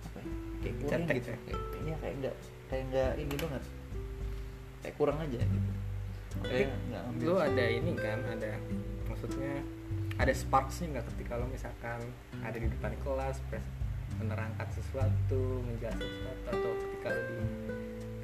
[0.03, 1.29] apa ya kayak kurang gitu.
[1.31, 1.37] ya?
[1.47, 2.35] kayak kayaknya kayak nggak
[2.67, 3.63] kayak nggak ini banget.
[4.81, 5.80] Kayak kurang aja gitu
[6.33, 8.51] Tapi ambil lu ada ini kan ada
[9.05, 9.53] maksudnya
[10.15, 11.99] ada sparksnya nggak ketika lo misalkan
[12.39, 13.73] ada di depan kelas pres-
[14.13, 17.39] menerangkan sesuatu menjelaskan sesuatu atau ketika lo di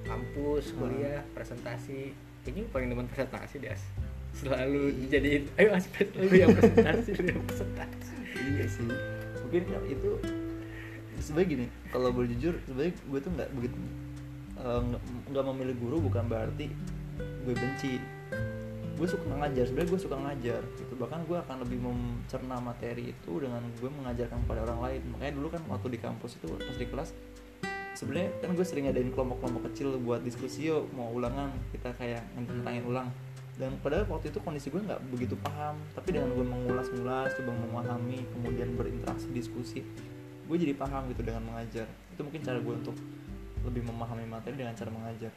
[0.04, 0.78] kampus Hmm.
[0.80, 2.00] kuliah presentasi
[2.42, 3.84] kayaknya lu paling demen presentasi deh As.
[4.34, 8.14] selalu dijadiin ayo aspek lu yang presentasi lu yang presentasi
[8.48, 8.88] iya sih
[9.42, 10.10] mungkin kan itu
[11.20, 13.78] sebenarnya gini kalau boleh jujur sebenarnya gue tuh nggak begitu
[14.56, 16.66] eh, nggak nggak memilih guru bukan berarti
[17.48, 17.96] gue benci.
[19.00, 20.94] Gue suka ngajar sebenarnya gue suka ngajar gitu.
[21.00, 25.02] Bahkan gue akan lebih mencerna materi itu dengan gue mengajarkan kepada orang lain.
[25.16, 27.10] Makanya dulu kan waktu di kampus itu pas di kelas
[27.96, 31.56] sebenarnya kan gue sering ngadain kelompok-kelompok kecil buat diskusi yuk mau ulangan?
[31.72, 33.08] Kita kayak ngentangin ulang.
[33.58, 35.80] Dan padahal waktu itu kondisi gue nggak begitu paham.
[35.96, 39.88] Tapi dengan gue mengulas-ngulas coba memahami kemudian berinteraksi diskusi
[40.48, 41.88] gue jadi paham gitu dengan mengajar.
[42.12, 42.98] Itu mungkin cara gue untuk
[43.64, 45.32] lebih memahami materi dengan cara mengajar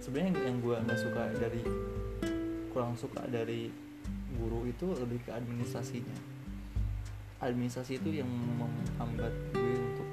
[0.00, 1.62] sebenarnya yang, yang gue nggak suka dari
[2.70, 3.72] kurang suka dari
[4.36, 6.16] guru itu lebih ke administrasinya.
[7.40, 10.08] Administrasi itu yang menghambat gue untuk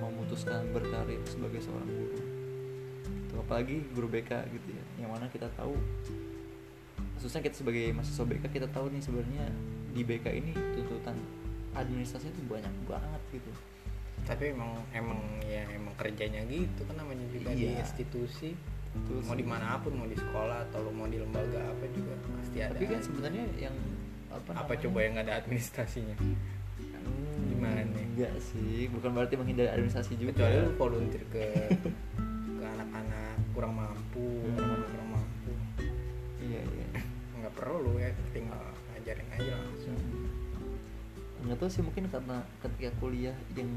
[0.00, 2.18] memutuskan berkarir sebagai seorang guru.
[3.28, 5.76] Itu apalagi guru BK gitu ya yang mana kita tahu
[7.16, 9.44] khususnya kita sebagai mahasiswa BK kita tahu nih sebenarnya
[9.92, 11.16] di BK ini tuntutan
[11.72, 13.52] administrasi itu banyak banget gitu.
[14.24, 17.84] Tapi emang emang ya emang kerjanya gitu kan namanya juga di Iya.
[17.84, 18.52] institusi
[18.98, 19.38] Betul mau sih.
[19.38, 22.72] di mana pun mau di sekolah atau lo mau di lembaga apa juga pasti ada
[22.72, 23.76] tapi kan sebenarnya yang
[24.28, 24.82] apa, apa namanya?
[24.82, 26.16] coba yang nggak ada administrasinya
[27.06, 28.02] Hmm, Gimana nih?
[28.04, 31.44] enggak sih bukan berarti menghindari administrasi juga kecuali lu volunteer ke
[32.52, 34.56] ke anak-anak kurang mampu Hmm.
[34.56, 35.52] orang-orang kurang mampu
[36.40, 36.88] iya iya
[37.36, 38.58] nggak perlu ya tinggal
[38.90, 39.96] ngajarin aja langsung
[41.38, 43.70] nggak tahu sih mungkin karena ketika kuliah yang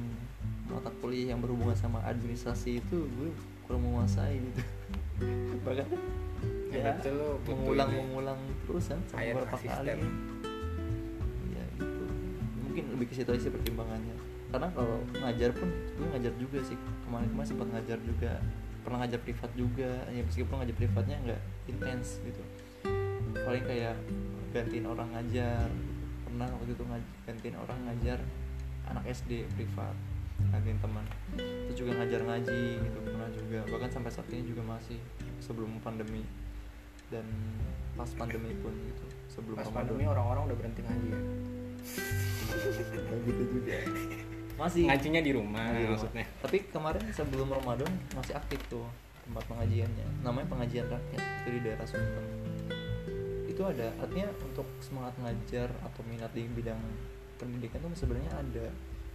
[0.66, 3.30] mata kuliah yang berhubungan sama administrasi itu gue
[3.64, 4.62] kurang menguasai gitu
[5.62, 5.88] bahkan
[6.70, 7.98] Ya, ya, betul lo butuh mengulang ini.
[8.00, 9.90] mengulang terus kan sampai beberapa kali.
[11.50, 12.04] ya gitu.
[12.62, 14.16] Mungkin lebih ke situ aja sih pertimbangannya.
[14.50, 16.78] Karena kalau ngajar pun gue ngajar juga sih.
[17.04, 18.32] Kemarin-kemarin sempat ngajar juga.
[18.80, 19.92] Pernah ngajar privat juga.
[20.08, 22.44] Ya meskipun ngajar privatnya nggak intens gitu.
[23.36, 23.98] Paling kayak
[24.52, 25.66] gantiin orang ngajar.
[26.22, 28.20] Pernah waktu itu ngaj- gantiin orang ngajar
[28.86, 29.98] anak SD privat
[30.52, 31.06] gantiin teman.
[31.36, 33.60] Terus juga ngajar ngaji gitu pernah juga.
[33.68, 35.00] Bahkan sampai saat ini juga masih
[35.44, 36.24] sebelum pandemi.
[37.10, 37.26] Dan
[37.98, 39.78] pas pandemi pun gitu sebelum pas Ramadan.
[39.82, 41.22] pandemi orang-orang udah berhenti ngaji ya?
[43.30, 43.78] Gitu juga.
[44.58, 44.84] Masih.
[44.90, 46.26] Ngajinya di rumah Ngaji maksudnya.
[46.42, 48.86] Tapi kemarin sebelum Ramadan masih aktif tuh
[49.26, 50.08] tempat pengajiannya.
[50.22, 52.26] Namanya pengajian rakyat itu di daerah Sunten
[53.60, 56.80] itu ada artinya untuk semangat ngajar atau minat di bidang
[57.36, 58.72] pendidikan tuh sebenarnya ada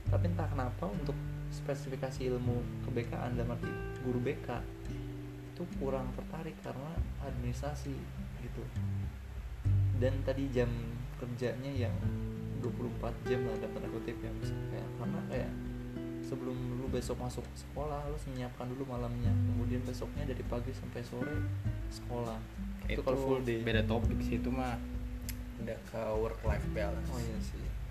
[0.09, 1.17] tapi entah kenapa untuk
[1.55, 3.71] spesifikasi ilmu kebekaan dalam arti
[4.03, 4.49] guru BK
[5.55, 7.95] itu kurang tertarik karena administrasi
[8.43, 8.64] gitu.
[10.03, 10.69] Dan tadi jam
[11.23, 11.95] kerjanya yang
[12.59, 15.53] 24 jam lah dalam tanda kutip ya kayak karena kayak
[16.25, 19.31] sebelum lu besok masuk sekolah lu harus menyiapkan dulu malamnya.
[19.31, 21.38] Kemudian besoknya dari pagi sampai sore
[21.95, 22.40] sekolah.
[22.90, 23.62] Itu, kalau full day.
[23.62, 24.77] beda topik sih itu mah
[25.62, 27.09] udah ke work life balance.
[27.09, 27.84] Oh iya sih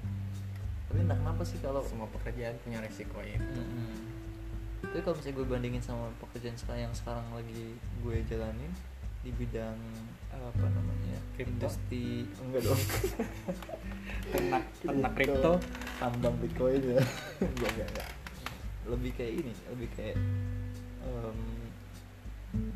[0.93, 3.97] tapi entah kenapa sih kalau semua pekerjaan punya resiko itu Mm-mm.
[4.85, 7.73] tapi kalau misalnya gue bandingin sama pekerjaan sekarang yang sekarang lagi
[8.05, 8.69] gue jalanin
[9.25, 9.79] di bidang
[10.29, 11.49] apa namanya Kripto?
[11.49, 12.81] industri enggak dong.
[14.35, 15.53] Ternak ternak kripto.
[15.97, 16.99] tambang bitcoin ya.
[17.39, 18.09] Enggak enggak enggak.
[18.83, 20.17] Lebih kayak ini lebih kayak
[21.07, 21.39] em,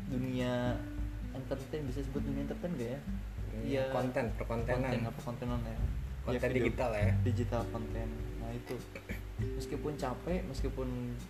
[0.08, 0.80] dunia
[1.36, 3.00] entertain bisa sebut dunia entertain gak ya?
[3.58, 4.88] Iya, konten perkontenan.
[4.88, 5.76] Konten apa kontenan ya
[6.30, 7.12] konten Ya, video- digital ya.
[7.22, 8.08] digital konten.
[8.38, 8.76] Nah itu.
[9.38, 10.88] Meskipun capek meskipun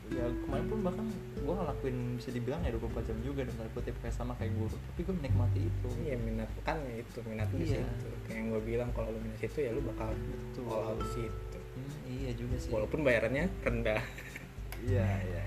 [0.08, 1.06] ya kemarin pun bahkan
[1.36, 4.72] gue ngelakuin bisa dibilang ya 24 jam juga dan tanda kutip kayak sama kayak guru.
[4.72, 5.88] Tapi gue menikmati itu.
[6.02, 7.84] Iya minat kan itu minat Iya.
[7.84, 8.08] situ.
[8.24, 10.64] Kayak yang gue bilang kalau lu minat situ ya lu bakal Betul.
[10.66, 11.58] all out situ.
[11.68, 12.70] Hmm, iya juga sih.
[12.70, 14.00] Walaupun bayarannya rendah.
[14.80, 15.42] Iya iya.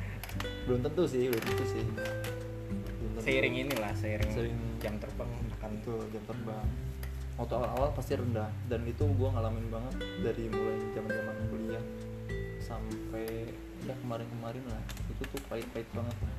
[0.63, 1.81] Belum tentu sih belum tentu sih.
[1.81, 3.19] Belum tentu.
[3.21, 5.29] seiring inilah seiring, Seiring- jam terbang.
[5.51, 6.65] Akan itu jam terbang
[7.41, 8.49] waktu awal-awal pasti rendah.
[8.69, 11.83] Dan itu gue ngalamin banget dari mulai zaman zaman kuliah
[12.61, 13.49] sampai
[13.89, 14.81] ya kemarin-kemarin lah.
[15.09, 16.17] Itu tuh pahit-pahit banget.
[16.21, 16.35] Lah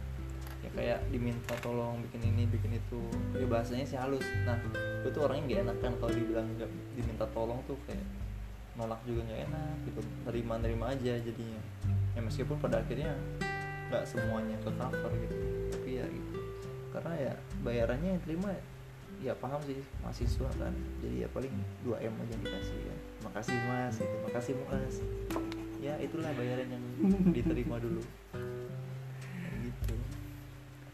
[0.62, 3.02] ya kayak diminta tolong bikin ini bikin itu.
[3.34, 4.22] Ya bahasanya sih halus.
[4.46, 4.54] Nah
[5.02, 8.06] gue tuh orangnya gak enak kan kalau dibilang nggak diminta tolong tuh kayak
[8.78, 10.00] nolak juga nggak enak gitu.
[10.30, 11.60] Nerima nerima aja jadinya.
[12.14, 13.10] Ya meskipun pada akhirnya
[13.90, 15.36] nggak semuanya ke cover gitu.
[15.74, 16.38] Tapi ya gitu.
[16.94, 17.32] Karena ya
[17.66, 18.54] bayarannya yang terima
[19.22, 20.74] ya paham sih mahasiswa kan.
[21.00, 24.16] Jadi ya paling 2 m aja yang dikasih kan makasih mas gitu.
[24.26, 24.94] Makasih mas.
[25.78, 26.84] Ya itulah bayaran yang
[27.30, 28.02] diterima dulu.
[29.62, 29.94] Gitu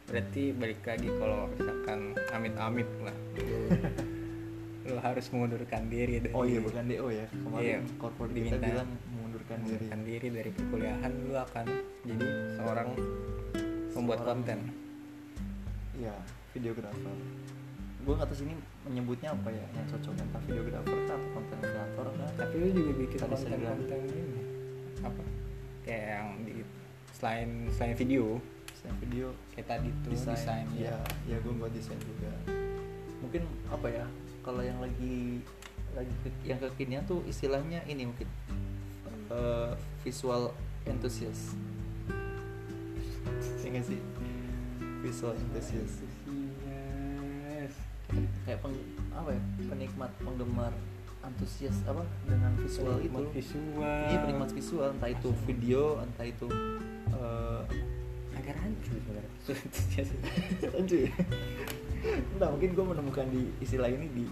[0.09, 2.01] berarti balik lagi kalau misalkan
[2.33, 3.13] amit-amit lah.
[4.89, 7.29] Lu harus mengundurkan diri dari oh iya bukan do ya.
[7.29, 9.69] Kemarin Iya, corporate kita diminta bilang mengundurkan diri.
[9.69, 11.67] mengundurkan diri dari perkuliahan lu akan
[12.09, 12.89] jadi seorang
[13.93, 14.59] pembuat Seorang- konten.
[15.93, 16.15] Iya,
[16.57, 17.17] videografer.
[18.09, 18.57] Gue tahu sini
[18.89, 22.31] menyebutnya apa ya yang cocok entah videografer kah atau konten kreator kah.
[22.41, 23.77] tapi lu juga bikin Tadi bilang.
[23.77, 24.41] konten-konten ini
[25.05, 25.23] apa
[25.85, 26.55] kayak yang di
[27.13, 28.41] selain selain video
[28.73, 30.97] Saya video kayak tadi tuh desain, desain, ya,
[31.29, 32.33] ya ya gue buat desain juga.
[33.21, 34.07] Mungkin apa ya
[34.41, 35.45] kalau yang lagi
[35.93, 38.25] lagi ke- yang kekinian tuh istilahnya ini mungkin
[39.29, 40.57] eh, visual
[40.89, 41.61] enthusiast.
[43.61, 44.01] Iya nggak sih?
[45.05, 46.08] Visual enthusiast.
[48.45, 48.75] Kayak peng,
[49.13, 49.43] apa ya?
[49.69, 50.73] Penikmat penggemar
[51.19, 53.33] antusias apa dengan visual Penikmat itu.
[53.37, 56.47] visual Iya penikmat visual entah itu video entah itu
[57.13, 57.63] eh
[58.39, 59.33] agak rancu sebenarnya
[60.79, 61.11] Anjir.
[62.39, 64.25] Entah mungkin gue menemukan di istilah ini di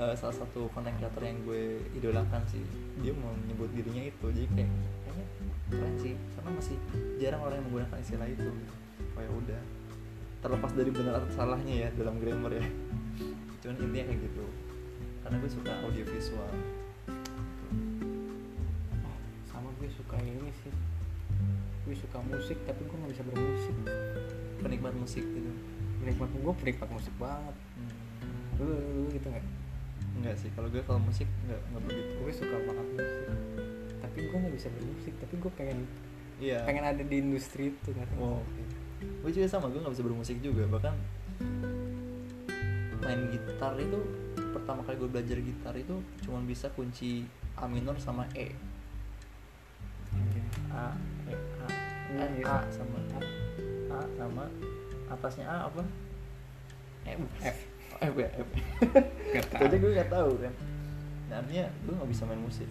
[0.00, 2.64] eh, salah satu konten creator yang gue idolakan sih
[3.04, 4.70] dia mau menyebut dirinya itu jadi kayak
[5.04, 5.24] kayaknya
[5.70, 6.76] keren sih karena masih
[7.20, 8.48] jarang orang yang menggunakan istilah itu
[9.14, 9.60] oh ya udah
[10.40, 12.64] terlepas dari benar atau salahnya ya dalam grammar ya.
[13.60, 14.44] Cuman intinya kayak gitu.
[15.20, 16.52] Karena gue suka audio visual
[19.52, 20.72] sama gue suka ini sih.
[21.84, 23.76] Gue suka musik tapi gue nggak bisa bermusik.
[24.64, 25.52] Penikmat musik gitu.
[26.00, 27.56] Penikmat gue penikmat musik banget.
[27.76, 28.64] Hmm.
[28.64, 29.44] lu, lu gitu nggak?
[30.20, 32.12] Enggak sih kalau gue kalau musik enggak enggak begitu.
[32.16, 33.26] Gue suka banget musik.
[34.00, 35.78] Tapi gue nggak bisa bermusik tapi gue pengen
[36.40, 36.64] iya.
[36.64, 38.79] pengen ada di industri itu kan Oh, oke.
[39.20, 40.64] Gue juga sama, gue gak bisa bermusik juga.
[40.68, 40.94] Bahkan
[43.00, 44.00] main gitar itu
[44.52, 47.24] Pertama kali gue belajar gitar itu Cuman bisa kunci
[47.56, 48.52] A minor sama E.
[50.70, 50.94] A,
[51.26, 51.66] E, A
[52.10, 52.44] Iya, Eh, iya.
[52.46, 53.20] A sama A
[53.90, 54.44] A sama
[55.10, 55.82] Atasnya A apa?
[57.02, 57.58] Eh, F.
[58.12, 58.48] F ya, F.
[59.58, 60.54] Aja gue gak tahu kan.
[61.28, 62.70] Nah artinya gue gak bisa main musik.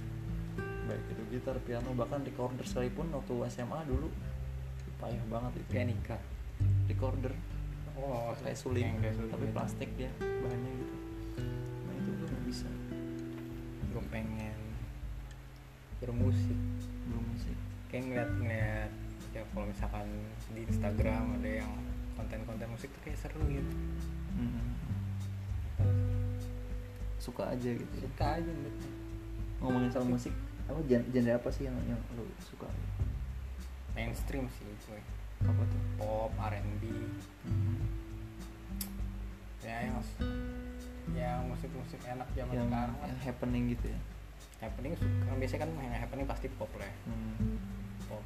[0.88, 4.10] Baik itu gitar, piano, bahkan recorder sekalipun Waktu SMA dulu
[5.00, 5.70] Payah banget itu.
[5.72, 6.18] Pianika
[6.92, 7.34] recorder.
[8.00, 9.00] Oh kayak suling.
[9.00, 9.32] kayak suling.
[9.32, 10.96] Tapi plastik ya bahannya gitu.
[11.88, 12.70] Nah itu gue nggak bisa.
[13.96, 14.60] Gue pengen
[16.04, 16.60] bermusik.
[17.10, 17.58] Belum musik
[17.90, 18.92] kayak ngeliat-ngeliat
[19.34, 20.08] ya kalau misalkan
[20.54, 21.72] di Instagram ada yang
[22.14, 23.74] konten-konten musik tuh kayak seru gitu.
[27.20, 27.94] Suka aja gitu.
[28.00, 28.08] Ya.
[28.10, 28.88] suka aja gitu
[29.60, 30.32] ngomongin soal musik
[30.72, 32.68] apa gen- genre apa sih yang yang lu suka
[34.00, 35.00] mainstream sih gue
[35.44, 35.82] apa tuh?
[36.00, 36.84] Pop R&B
[39.60, 40.00] ya yang
[41.12, 44.00] yang musik-musik enak zaman yang, sekarang yang happening gitu ya?
[44.64, 46.96] Happening suka biasanya kan yang happening pasti pop lah ya.
[47.12, 47.60] hmm.
[48.08, 48.24] pop.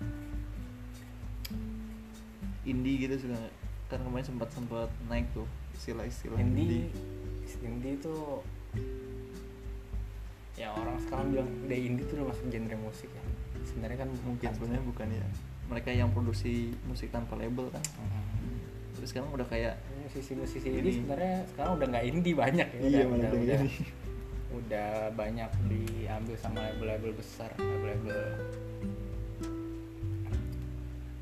[2.70, 3.56] Indie gitu suka nggak?
[3.92, 5.46] kan kemarin sempat sempat naik tuh
[5.78, 6.90] istilah-istilah indie
[7.62, 7.94] indie.
[7.94, 8.16] itu
[10.58, 13.24] ya orang sekarang bilang udah indie tuh udah masuk genre musik ya.
[13.66, 15.26] Sebenarnya kan mungkin sebenarnya bukan ya
[15.72, 17.84] mereka yang produksi musik tanpa label kan.
[17.84, 18.22] Mhm.
[18.94, 20.80] terus sekarang udah kayak musisi-musisi Ini.
[20.80, 20.92] ini.
[21.02, 22.80] sebenarnya sekarang udah nggak indie banyak ya.
[22.80, 23.62] Iya udah, udah, udah,
[24.54, 28.22] udah banyak diambil sama label-label besar label-label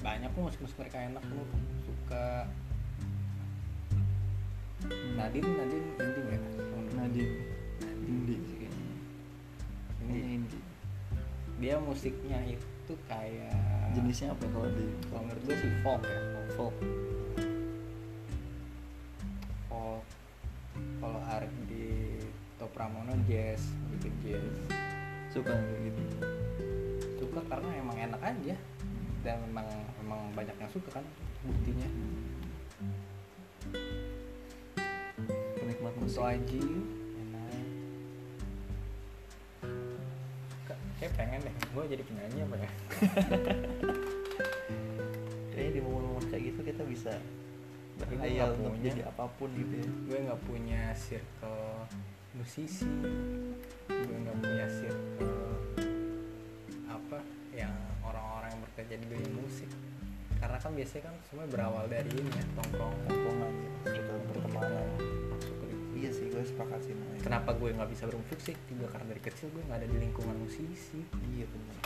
[0.02, 1.46] banyak kok musik-musik mereka enak lu
[1.86, 2.50] suka.
[5.14, 6.42] Nadine Nadine indie nggak
[6.98, 7.34] Nadine.
[8.10, 8.40] Indie.
[8.58, 8.86] kayaknya.
[8.90, 9.02] Indie.
[10.02, 10.64] Kayaknya indie.
[11.62, 12.68] Dia musiknya itu
[13.10, 13.56] kayak
[13.92, 16.20] jenisnya apa kalau di kalau menurut gue sih folk ya
[16.56, 16.76] folk.
[19.68, 20.04] Folk.
[21.02, 21.72] Kalau R&B
[22.62, 23.62] Top Pramono jazz
[23.98, 24.56] bikin jazz.
[25.32, 26.04] Suka gitu?
[27.20, 28.56] Suka karena emang enak aja.
[29.22, 29.68] Dan memang
[30.02, 31.06] memang banyak yang suka kan
[31.44, 31.90] buktinya.
[35.60, 36.18] Penikmat musik.
[36.18, 37.01] So
[41.22, 42.70] pengen deh gue jadi penyanyi apa ya?
[45.54, 47.14] Kayaknya di momen-momen kayak gitu kita bisa
[48.02, 48.90] berhayal untuk punya.
[48.90, 49.90] jadi apa pun gitu ya.
[50.10, 51.86] Gue nggak punya circle
[52.34, 52.90] musisi.
[53.86, 55.46] Gue nggak punya circle
[56.90, 57.22] apa
[57.54, 59.70] yang orang-orang yang bekerja di dunia musik.
[60.42, 63.54] Karena kan biasanya kan semua berawal dari ini ya tongkrong tongkrongan
[63.86, 64.90] circle pertemanan
[66.02, 68.56] iya sih gue sepakat sih kenapa gue nggak bisa bermusik sih?
[68.68, 71.00] Juga karena dari kecil gue nggak ada di lingkungan musisi
[71.32, 71.78] iya benar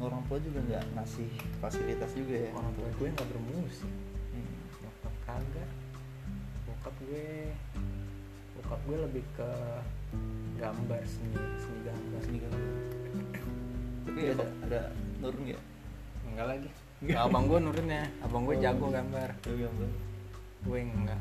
[0.00, 2.50] orang tua juga nggak ngasih fasilitas juga ya.
[2.52, 3.92] Orang tua gue nggak bermusik
[4.34, 4.56] Hmm.
[4.82, 5.70] nyokap kagak.
[6.66, 7.26] Bokap gue
[8.58, 9.48] bokap gue lebih ke
[10.58, 12.20] gambar seni seni gambar.
[12.20, 12.62] Seni gambar.
[14.04, 14.80] tapi Iya, ada ada
[15.22, 15.60] nurun ya
[16.28, 16.68] enggak lagi.
[17.14, 18.60] Abang gue nurunnya abang gue Oh.
[18.60, 19.28] jago gambar.
[19.40, 19.90] Jago gambar.
[20.64, 21.20] Gue enggak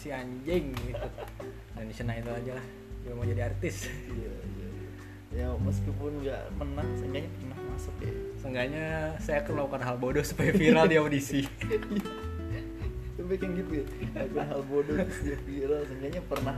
[0.00, 1.12] skripsi anjing ikut
[1.76, 2.66] Indonesian Idol aja lah
[3.04, 3.84] gue mau jadi artis.
[4.08, 4.68] Iya iya
[5.30, 7.94] ya meskipun nggak menang seenggaknya pernah masuk.
[8.00, 8.86] Ya Seenggaknya
[9.20, 11.44] saya akan melakukan hal bodoh supaya viral di audisi.
[13.20, 13.84] Tapi kan gitu ya
[14.16, 16.56] lakukan hal bodoh dia viral seenggaknya pernah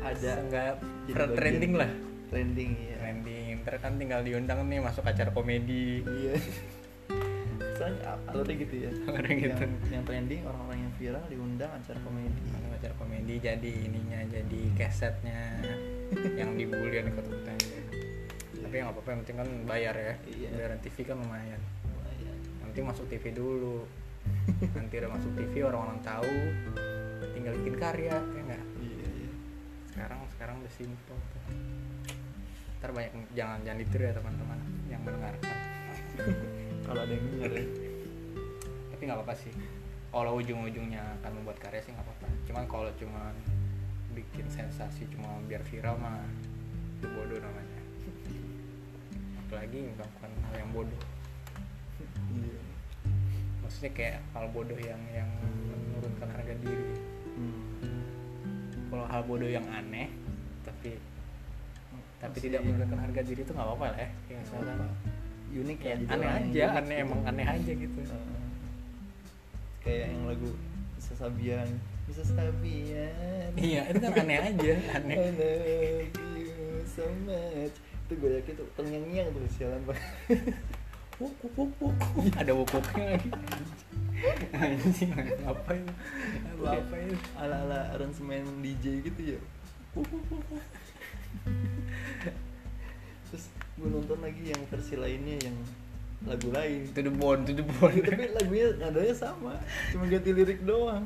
[0.00, 1.36] ada bagian.
[1.36, 1.90] trending lah.
[2.32, 6.00] Trending ya Trending, ntar kan tinggal diundang nih masuk acara komedi.
[6.00, 6.40] Iya
[7.84, 8.90] soalnya alurnya gitu ya.
[9.12, 9.52] Alurnya gitu.
[9.52, 12.40] yang, yang trending orang-orang yang viral diundang acara komedi.
[12.48, 15.40] Masuk acara komedi jadi ininya jadi kesetnya
[16.40, 17.56] yang dibulian ikut-ikutan
[18.64, 20.14] tapi yang apa-apa yang penting kan bayar ya.
[20.26, 20.48] Iya.
[20.56, 21.60] bayaran TV kan lumayan.
[21.84, 22.36] Lumayan.
[22.58, 23.86] Yang penting masuk TV dulu.
[24.74, 26.34] Nanti udah masuk TV orang-orang tahu.
[27.36, 29.32] Tinggal bikin karya ya enggak iya iya.
[29.92, 31.42] Sekarang sekarang udah simpel tuh.
[32.82, 34.58] ntar banyak jangan jangan ditiru ya teman-teman
[34.92, 35.56] yang mendengarkan
[36.84, 37.66] kalau ada yang denger ya.
[38.92, 39.52] Tapi nggak apa-apa sih.
[40.14, 42.28] Kalau ujung-ujungnya akan membuat karya sih nggak apa-apa.
[42.46, 43.34] Cuman kalau cuma
[44.14, 46.22] bikin sensasi cuma biar viral mah
[47.00, 47.80] itu bodoh namanya.
[49.42, 51.02] Apalagi melakukan hal yang bodoh.
[52.30, 52.62] Iya.
[53.64, 55.30] Maksudnya kayak hal bodoh yang yang
[55.72, 56.94] menurunkan harga diri.
[57.34, 57.58] Hmm.
[58.94, 60.06] kalau hal bodoh yang aneh
[60.62, 61.02] tapi
[62.22, 64.08] tapi Masih- tidak menurunkan harga diri itu nggak apa-apa lah ya.
[64.30, 64.78] Kayak misalkan
[65.54, 66.42] unik ya, ya jadi aneh aja.
[66.42, 67.04] unik aneh gitu.
[67.06, 67.98] emang aneh aja gitu.
[68.02, 68.42] Heeh.
[69.84, 70.50] kayak yang lagu
[70.96, 71.68] bisa Sabian.
[72.08, 73.50] Bisa Sabian.
[73.54, 75.16] Iya itu kan aneh aja aneh.
[75.16, 77.76] I love you so much.
[78.04, 80.04] Itu gue yakin tuh terngiang-ngiang tuh sialan banget.
[81.22, 82.34] Wuk, wuk, wuk, wuk.
[82.34, 83.30] ada wukuknya lagi.
[84.50, 85.86] Anjing ngapain?
[86.58, 89.40] Apa apain ala-ala aransemen DJ gitu ya
[93.34, 95.56] terus gue nonton lagi yang versi lainnya yang
[96.22, 96.86] lagu lain.
[96.94, 97.98] To the bone to the bone.
[97.98, 99.58] Tapi lagunya nadanya sama
[99.90, 101.02] cuma ganti lirik doang.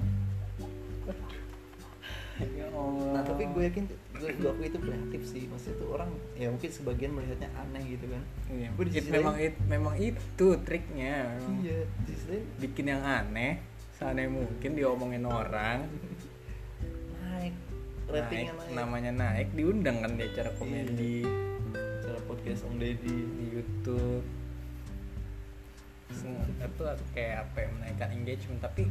[2.38, 3.10] Ya Allah.
[3.18, 5.42] Nah tapi gue yakin gue, gue aku itu kreatif sih.
[5.48, 8.22] Maksudnya tuh orang ya mungkin sebagian melihatnya aneh gitu kan.
[8.52, 11.64] Iya, Gue it- memang it, memang itu triknya memang.
[11.64, 11.80] iya
[12.60, 13.58] bikin yang aneh
[13.96, 15.88] seaneh mungkin diomongin orang.
[17.24, 17.56] Naik
[18.06, 21.26] naik, ratingnya naik, namanya naik diundang kan di acara komedi.
[21.26, 21.47] Cara
[22.28, 24.20] podcast Om Deddy di YouTube.
[26.12, 26.84] Semua itu
[27.16, 28.84] kayak apa ya menaikkan engagement tapi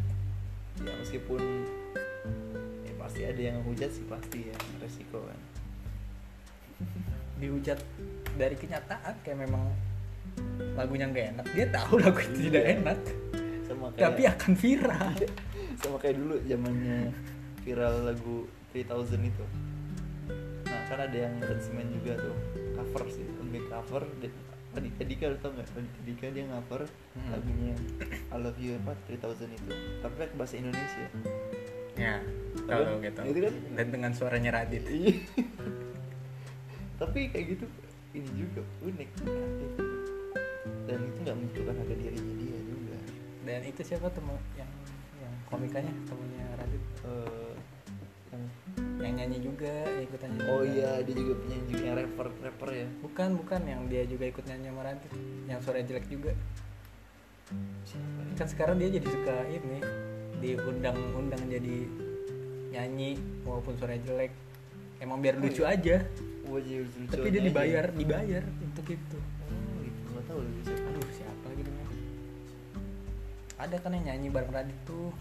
[0.81, 1.41] ya meskipun
[2.85, 5.39] ya pasti ada yang hujat sih pasti ya resiko kan.
[7.37, 7.77] Dihujat
[8.41, 9.69] dari kenyataan kayak memang
[10.73, 11.45] lagunya nggak enak.
[11.53, 12.73] Dia tahu lagu itu tidak Iya.
[12.81, 12.99] enak
[13.69, 15.09] sama kayak tapi akan viral.
[15.77, 17.13] Sama kayak dulu zamannya
[17.61, 19.45] viral lagu 3000 itu.
[20.65, 24.03] Nah kan ada yang aransemen juga tuh cover sih lebih cover
[24.69, 25.67] Raditya Dika lu tau gak?
[25.69, 27.29] Raditya Dika dia cover Hmm.
[27.29, 27.73] lagunya
[28.29, 29.71] I Love You apa 3000 itu.
[29.97, 31.07] Tapi pakai bahasa Indonesia.
[31.95, 32.21] Ya
[32.59, 33.03] Tahu tahu kan?
[33.03, 33.19] gitu.
[33.25, 34.85] Itu kan- dan dengan suaranya Radit.
[34.85, 35.17] Iya.
[36.97, 37.65] tapi kayak gitu
[38.11, 39.71] ini juga unik kreatif
[40.83, 42.97] dan itu nggak menunjukkan harga dirinya dia juga.
[43.43, 44.71] Dan itu siapa temu yang
[45.17, 46.83] yang komikanya temennya Radit?
[47.03, 47.53] Eh,
[48.27, 48.43] yang
[48.97, 50.73] yang nyanyi juga yang ikut nyanyi oh juga.
[50.73, 52.87] iya dia juga punya juga yang rapper rapper ya?
[52.99, 55.11] Bukan bukan yang dia juga ikut nyanyi sama Radit
[55.45, 56.31] yang suara jelek juga.
[57.85, 58.33] Siapa ya?
[58.35, 59.79] kan sekarang dia jadi suka ini
[60.37, 61.77] diundang-undang jadi
[62.69, 64.31] nyanyi walaupun suaranya jelek.
[64.97, 65.77] Emang biar Oh, lucu iya.
[65.77, 65.95] aja.
[66.49, 69.17] Oh, jadi lucu tapi dia dibayar dibayar untuk itu.
[69.21, 70.01] Oh gitu.
[70.09, 70.87] Nggak tahu lagi siapa.
[70.89, 71.89] Aduh siapa lagi namanya?
[73.57, 75.13] Ada kan yang nyanyi bareng Radit tuh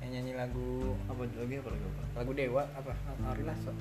[0.00, 1.68] yang nyanyi lagu apa lagi apa?
[1.68, 2.02] Lagi apa?
[2.16, 2.92] Lagu Dewa apa?
[3.36, 3.72] Ari Lasso.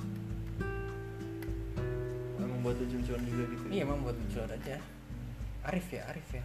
[2.40, 3.66] Emang buat lucu-lucuan juga gitu?
[3.72, 4.78] Iya emang buat lucu aja.
[5.68, 6.44] Arif ya Arif ya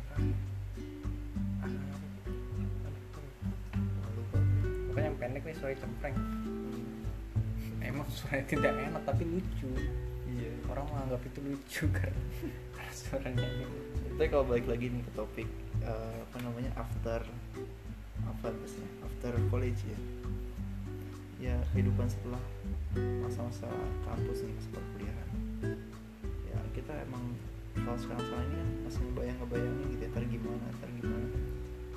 [1.62, 1.70] Ah,
[3.74, 4.38] Nggak lupa
[4.90, 6.16] pokoknya yang pendek nih suara cempreng.
[7.82, 9.70] Emang suaranya tidak enak tapi lucu.
[10.30, 10.50] Iya.
[10.70, 12.20] Orang menganggap itu lucu karena
[12.74, 13.48] karena suaranya.
[14.14, 15.48] Tapi kalau balik lagi nih ke topik
[15.82, 17.26] eh, apa namanya after
[18.28, 19.98] apa bahasanya after college ya.
[21.40, 22.40] Ya kehidupan setelah
[23.24, 23.68] masa-masa
[24.06, 25.28] kampus nih masa perkuliahan.
[26.48, 27.36] Ya kita emang
[27.74, 31.26] kalau sekarang sekarang ini kan masih ngebayang ngebayangin gitu ya ntar gimana ntar gimana.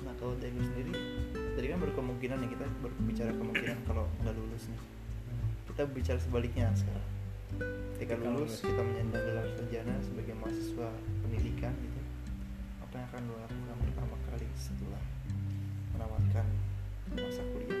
[0.04, 0.92] Nah kalau dari lu sendiri
[1.54, 4.80] tadi kan berkemungkinan ya kita berbicara kemungkinan kalau nggak lulus nih.
[5.70, 7.08] Kita bicara sebaliknya sekarang.
[7.96, 8.60] Ketika lulus.
[8.60, 10.88] kita menyandang gelar sarjana sebagai mahasiswa
[11.24, 11.98] pendidikan gitu
[12.88, 15.02] apa yang akan lo lakukan pertama kali setelah
[17.22, 17.80] masa kuliah.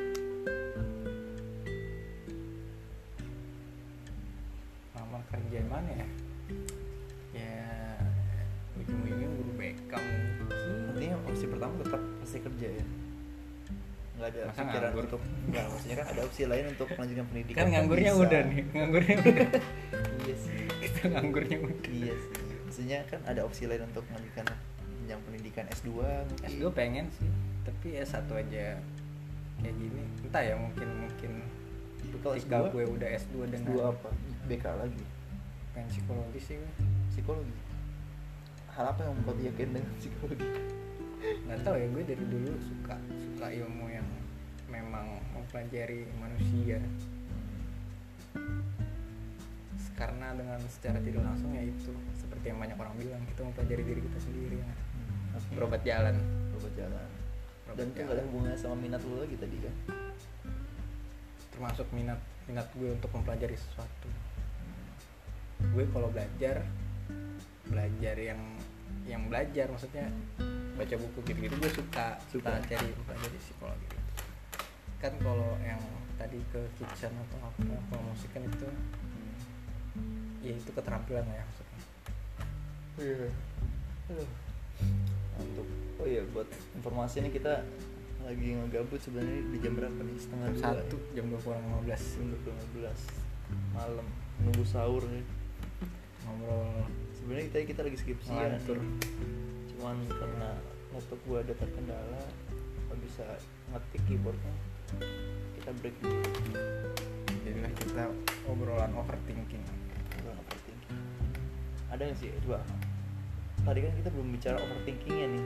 [4.96, 6.08] Lamar kerja mana ya?
[7.34, 7.60] Ya
[8.78, 10.46] ujung-ujungnya guru BK mungkin.
[10.94, 12.86] Artinya opsi pertama tetap pasti kerja ya?
[14.18, 17.58] Nggak ada Masa pikiran untuk nggak maksudnya kan ada opsi lain untuk melanjutkan pendidikan.
[17.62, 19.48] Kan nganggurnya kan udah nih nganggurnya udah.
[20.26, 20.58] Iya sih.
[20.82, 21.90] Kita nganggurnya udah.
[21.94, 22.34] Iya sih.
[22.66, 24.46] Maksudnya kan ada opsi lain untuk melanjutkan
[25.06, 25.88] yang pendidikan S2
[26.26, 26.48] mungkin.
[26.50, 27.30] S2 pengen sih
[27.62, 28.82] tapi S1 aja
[29.58, 31.32] kayak gini entah ya mungkin mungkin
[31.98, 34.10] ketika S2, gue udah S2 dengan S2 apa?
[34.48, 35.04] BK lagi?
[35.74, 36.72] Pengen psikologi sih gue.
[37.12, 37.54] Psikologi?
[38.72, 40.46] Hal apa yang membuat yakin dengan psikologi?
[41.18, 44.06] Nggak tahu ya gue dari dulu suka suka ilmu yang
[44.70, 46.78] memang mempelajari manusia.
[49.98, 54.00] Karena dengan secara tidak langsung ya itu seperti yang banyak orang bilang kita mempelajari diri
[54.06, 54.56] kita sendiri.
[54.62, 54.74] Ya.
[55.58, 56.14] Berobat jalan.
[56.54, 57.17] Berobat jalan
[57.76, 59.74] dan itu gak ada hubungannya sama minat lu lagi tadi kan
[61.52, 64.08] termasuk minat minat gue untuk mempelajari sesuatu
[65.74, 66.62] gue kalau belajar
[67.68, 68.40] belajar yang
[69.04, 70.08] yang belajar maksudnya
[70.78, 74.00] baca buku gitu-gitu gue suka suka cari mempelajari psikologi gitu.
[75.02, 75.82] kan kalau yang
[76.14, 78.68] tadi ke kitchen atau apa kalau musik kan itu
[80.46, 81.68] ya itu keterampilan lah ya maksudnya
[82.98, 83.30] Iya.
[84.10, 84.47] Aduh.
[86.08, 87.60] Oh iya buat informasi nih kita
[88.24, 90.16] lagi ngegabut sebenarnya di jam berapa nih?
[90.16, 90.96] Setengah dua satu.
[91.12, 92.00] jam dua kurang lima belas.
[92.16, 92.32] Jam
[92.80, 94.06] 12 malam.
[94.40, 95.20] Nunggu sahur nih.
[96.24, 96.88] ngobrol.
[97.12, 98.40] Sebenarnya kita kita lagi skripsian.
[98.40, 98.80] Ngelantur.
[99.76, 100.48] Cuman karena
[100.96, 102.20] laptop gua ada terkendala
[102.88, 103.24] nggak bisa
[103.76, 104.54] ngetik keyboardnya
[105.60, 106.24] kita break dulu.
[107.44, 108.04] Jadilah kita
[108.48, 109.60] obrolan overthinking.
[110.24, 110.96] Udah overthinking.
[111.92, 112.32] Ada nggak sih?
[112.48, 112.64] Coba
[113.68, 115.44] tadi kan kita belum bicara overthinkingnya nih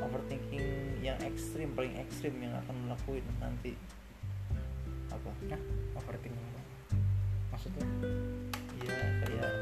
[0.00, 0.64] overthinking
[1.00, 3.74] yang ekstrim paling ekstrim yang akan melakuin nanti.
[5.10, 5.30] Apa?
[5.52, 5.62] Hah?
[5.98, 6.38] overthinking.
[6.38, 6.60] Apa?
[7.50, 7.84] maksudnya?
[8.80, 8.96] Ya
[9.26, 9.52] kayak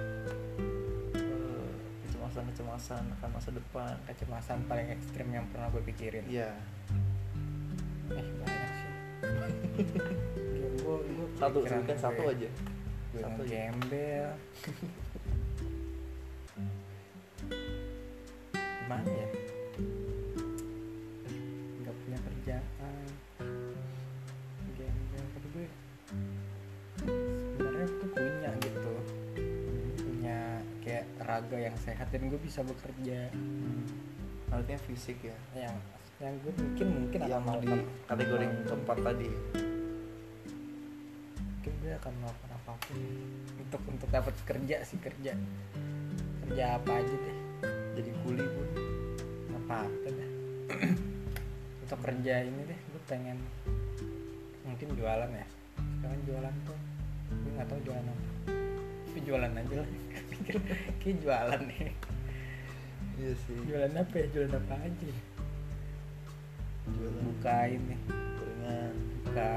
[1.16, 1.70] eh,
[2.06, 3.92] kecemasan-kecemasan akan masa depan.
[4.06, 6.24] Kecemasan paling ekstrim yang pernah gue pikirin.
[6.28, 6.52] Iya.
[8.12, 8.92] Eh banyak sih?
[10.88, 12.48] Gue, gue satu sebutkan satu aja.
[13.12, 13.68] Gue Satu aja.
[13.68, 14.28] ngegembel
[18.88, 19.28] gimana ya
[31.68, 33.28] yang sehat dan gue bisa bekerja.
[33.36, 33.84] Hmm.
[34.48, 35.36] artinya fisik ya?
[35.52, 35.76] Yang
[36.18, 39.30] yang gue mungkin mungkin akan yang di melakukan kategori yang keempat tadi.
[41.36, 42.98] Mungkin gue akan melakukan apa pun
[43.60, 45.32] untuk untuk dapat kerja sih kerja.
[46.48, 47.36] Kerja apa aja deh.
[48.00, 48.68] Jadi kuli pun
[49.52, 50.30] apa apa deh.
[51.88, 53.40] Untuk kerja ini deh gue pengen
[54.64, 55.46] mungkin jualan ya.
[55.76, 56.78] Sekarang jualan tuh
[57.32, 58.24] gue nggak tahu jualan apa.
[59.08, 59.88] Tapi jualan aja lah
[61.00, 61.92] kayak jualan nih.
[63.18, 63.58] Iya sih.
[63.66, 64.26] Jualan apa ya?
[64.30, 65.10] Jualan apa aja?
[66.88, 69.52] Jualan buka ini gorengan buka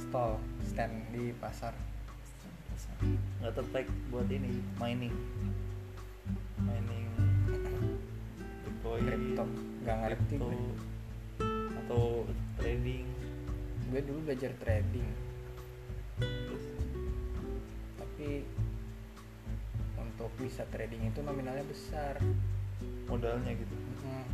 [0.00, 0.32] stall
[0.64, 1.76] stand di pasar.
[3.38, 5.14] Nggak tertarik buat ini mining.
[6.64, 7.06] Mining.
[8.64, 9.44] Bitcoin Crypto.
[9.84, 10.58] Nggak ngerti gue.
[11.86, 12.28] atau
[12.60, 13.06] trading.
[13.88, 15.08] Gue dulu belajar trading.
[16.20, 16.64] Terus?
[17.96, 18.44] Tapi
[20.18, 22.18] untuk bisa trading itu nominalnya besar.
[23.06, 23.70] Modalnya gitu?
[24.02, 24.26] Hmm.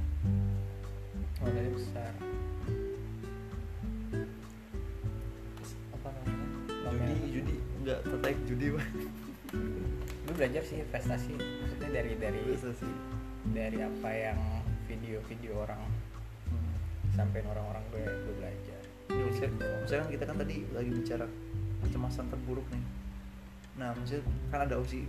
[1.45, 2.12] modalnya besar.
[5.93, 6.41] Apa namanya?
[6.89, 7.57] Judi judi.
[7.85, 8.87] Nggak tertarik judi Pak.
[10.24, 11.37] gue belajar sih investasi.
[11.37, 12.95] Maksudnya dari dari sih
[13.53, 14.41] dari apa yang
[14.89, 15.85] video-video orang
[16.49, 16.76] hmm.
[17.12, 18.80] sampein orang-orang gue gue belajar.
[19.12, 19.53] Ya, misalnya,
[19.85, 21.28] misalkan kita kan tadi lagi bicara
[21.85, 22.85] kecemasan terburuk nih.
[23.76, 25.05] Nah maksudnya kan ada opsi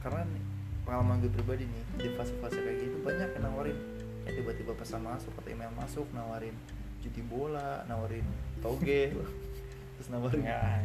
[0.00, 0.44] karena nih,
[0.88, 3.78] pengalaman gue pribadi nih di fase-fase kayak gitu banyak yang nawarin.
[4.24, 6.56] Ya tiba-tiba pesan masuk atau email masuk nawarin
[7.00, 8.24] judi bola nawarin
[8.64, 9.12] toge.
[10.00, 10.80] Terus nawarin Enggak,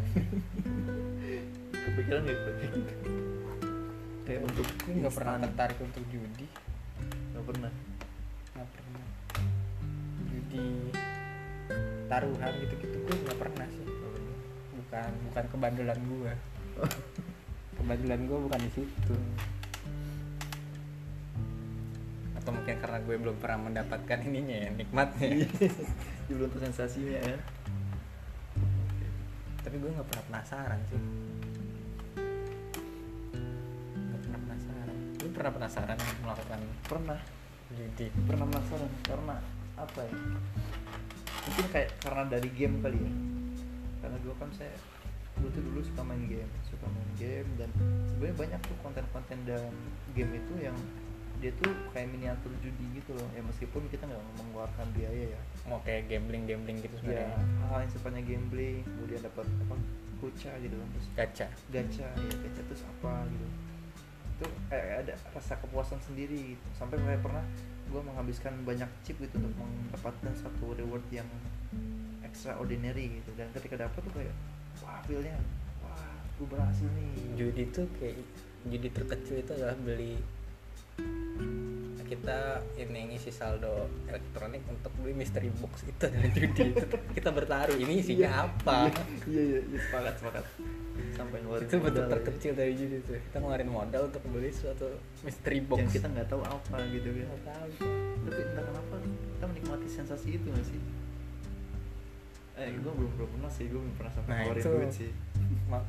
[1.88, 2.94] kepikiran gak kayak gitu
[4.26, 6.48] kayak untuk gue nggak pernah tertarik untuk judi.
[7.32, 7.72] Nggak pernah.
[8.58, 9.06] Nggak pernah.
[10.28, 10.66] Judi
[12.12, 13.88] taruhan gitu-gitu gue nggak pernah sih.
[14.76, 16.34] Bukan bukan kebandelan gue
[17.76, 19.16] kebandelan gue bukan di situ.
[22.40, 25.28] Atau mungkin karena gue belum pernah mendapatkan ininya ya nikmatnya.
[26.28, 27.38] Dia belum tahu sensasinya ya.
[29.66, 31.02] Tapi gue nggak pernah penasaran sih.
[33.98, 34.98] Nggak pernah penasaran.
[35.20, 37.20] Lu pernah penasaran melakukan pernah.
[37.76, 39.36] Judi pernah penasaran karena
[39.76, 40.16] apa ya?
[41.46, 43.12] Mungkin kayak karena dari game kali ya.
[44.06, 44.74] Karena dulu kan saya
[45.36, 47.70] gue tuh dulu suka main game suka main game dan
[48.08, 49.76] sebenarnya banyak tuh konten-konten dalam
[50.16, 50.78] game itu yang
[51.44, 53.28] dia tuh kayak miniatur judi gitu loh.
[53.36, 55.42] Ya meskipun kita nggak mengeluarkan biaya ya.
[55.68, 59.76] Mau kayak gambling gambling gitu ya sebenarnya hal yang sifatnya gambling kemudian dapat apa
[60.24, 61.48] kuca gitu kan terus gacha.
[61.70, 63.48] Gacha ya gacha terus apa gitu.
[64.36, 66.66] Itu kayak ada rasa kepuasan sendiri gitu.
[66.76, 67.44] sampai kayak pernah
[67.86, 71.28] gue menghabiskan banyak chip gitu untuk mendapatkan satu reward yang
[72.24, 73.32] extraordinary gitu.
[73.36, 74.36] Dan ketika dapat tuh kayak
[74.84, 75.38] wah feelnya
[75.86, 77.12] wah gue berhasil nih.
[77.40, 78.20] Judi tuh kayak
[78.66, 80.18] judi terkecil itu adalah beli
[82.06, 86.86] kita ini ngisi saldo elektronik untuk beli mystery box itu adalah judi itu.
[87.18, 88.78] Kita bertaruh ini isinya Iya, apa?
[89.26, 90.46] Iya iya iya sepakat sepakat.
[91.18, 92.06] Sampai ngeluarin itu ya.
[92.08, 93.18] terkecil dari judi tuh.
[93.18, 94.88] Kita ngeluarin modal untuk beli suatu
[95.26, 95.82] mystery box.
[95.82, 97.26] Yang kita nggak tahu apa gitu kan.
[97.26, 97.70] Nggak tahu.
[98.26, 100.82] tapi entah kenapa kita menikmati sensasi itu gak sih
[102.56, 104.72] eh gue belum belum pernah sih gue belum pernah sampai Nah, ngeluarin itu.
[104.72, 105.12] duit sih.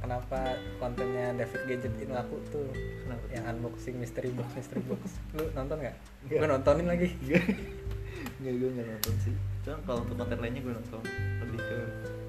[0.03, 0.39] kenapa
[0.77, 2.67] kontennya David Gadget ini laku tuh?
[2.75, 5.01] Kenapa yang unboxing mystery box mystery box.
[5.39, 5.97] Lu nonton nggak?
[6.27, 6.39] Nggak.
[6.43, 7.09] gue nontonin lagi.
[8.37, 9.35] Enggak, gue gak nonton sih.
[9.62, 11.01] Cuma kalau untuk konten lainnya gue nonton.
[11.41, 11.79] Lebih ke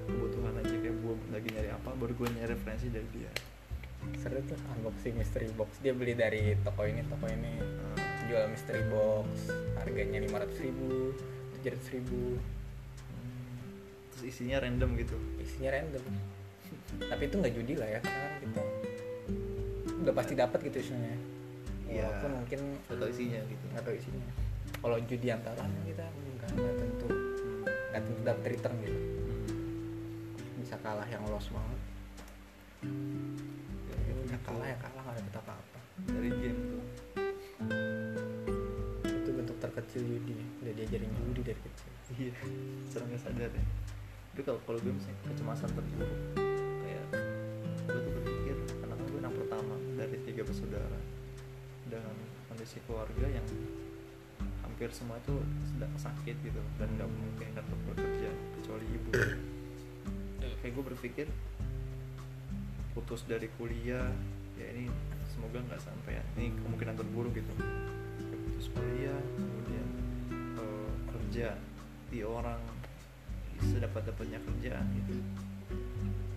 [0.06, 3.32] kebutuhan aja Kayak gue lagi nyari apa Baru gue nyari referensi dari dia.
[4.16, 5.82] Seru tuh unboxing mystery box.
[5.82, 7.58] Dia beli dari toko ini toko ini.
[7.58, 7.98] Hmm.
[8.28, 9.48] jual mystery box
[9.80, 11.16] harganya lima ratus ribu
[11.56, 12.36] tujuh ratus ribu
[14.18, 15.14] Terus isinya random gitu.
[15.38, 16.02] Isinya random.
[17.06, 18.62] Tapi itu nggak judi lah ya karena kan kita
[20.02, 21.14] udah pasti dapat gitu isinya.
[21.86, 22.02] Iya.
[22.02, 22.60] walaupun mungkin
[22.90, 23.64] Gak tau isinya gitu.
[23.78, 24.26] tahu isinya.
[24.82, 27.06] Kalau judi antaran kita nggak nggak tentu
[27.62, 28.98] nggak tentu dapat return gitu.
[28.98, 30.66] Hmm.
[30.66, 31.80] bisa kalah yang loss banget.
[32.82, 34.22] Ya, gitu.
[34.34, 36.84] ya kalah ya kalah nggak dapet apa apa Dari game tuh.
[39.06, 40.34] Itu bentuk terkecil judi
[40.66, 41.90] udah diajarin judi dari kecil.
[42.18, 42.34] Iya
[42.90, 43.66] Secara gak sadar ya
[44.38, 46.14] Tapi kalau kalau gue misalnya kecemasan terburuk
[46.86, 47.06] Kayak
[47.90, 50.98] Gue tuh berpikir kan gue anak pertama Dari tiga bersaudara
[51.90, 52.14] Dengan
[52.46, 53.42] kondisi keluarga yang
[54.62, 55.42] Hampir semua itu
[55.74, 58.30] sedang sakit gitu Dan gak mungkin tetap bekerja
[58.62, 59.10] Kecuali ibu.
[60.62, 61.26] Kayak gue berpikir
[62.94, 64.06] Putus dari kuliah
[64.54, 64.86] Ya ini
[65.34, 67.50] Semoga nggak sampai ya Ini kemungkinan terburuk gitu.
[68.54, 69.88] Putus kuliah Kemudian
[70.62, 71.58] eh, kerja
[72.14, 72.77] di orang
[73.78, 75.14] sedapat dapatnya kerjaan gitu.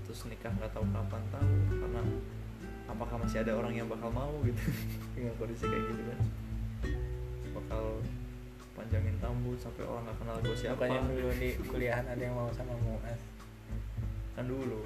[0.05, 2.01] Terus nikah nggak tahu kapan tahu karena
[2.85, 4.61] apakah masih ada orang yang bakal mau gitu.
[5.17, 6.19] Dengan kondisi kayak gitu kan.
[7.57, 7.83] Bakal
[8.77, 10.77] panjangin rambut sampai orang nggak kenal gue siapa.
[10.77, 13.21] Bukannya dulu di kuliahan ada yang mau sama Muas
[14.31, 14.79] kan dulu.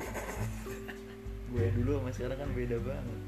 [1.52, 3.20] Gue yang dulu sama sekarang kan beda banget.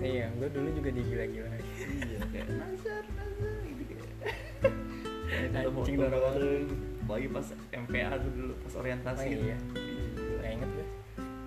[0.00, 1.48] Iya, gue dulu juga digila-gila.
[1.52, 3.92] Iya kayak nazar nazar gitu.
[3.92, 6.89] Kayak Anjing dorong.
[7.10, 9.26] Bareng lagi pas MPA tuh dulu pas orientasi.
[9.26, 9.58] Oh iya.
[9.74, 10.38] Gila.
[10.40, 10.86] Gak inget gue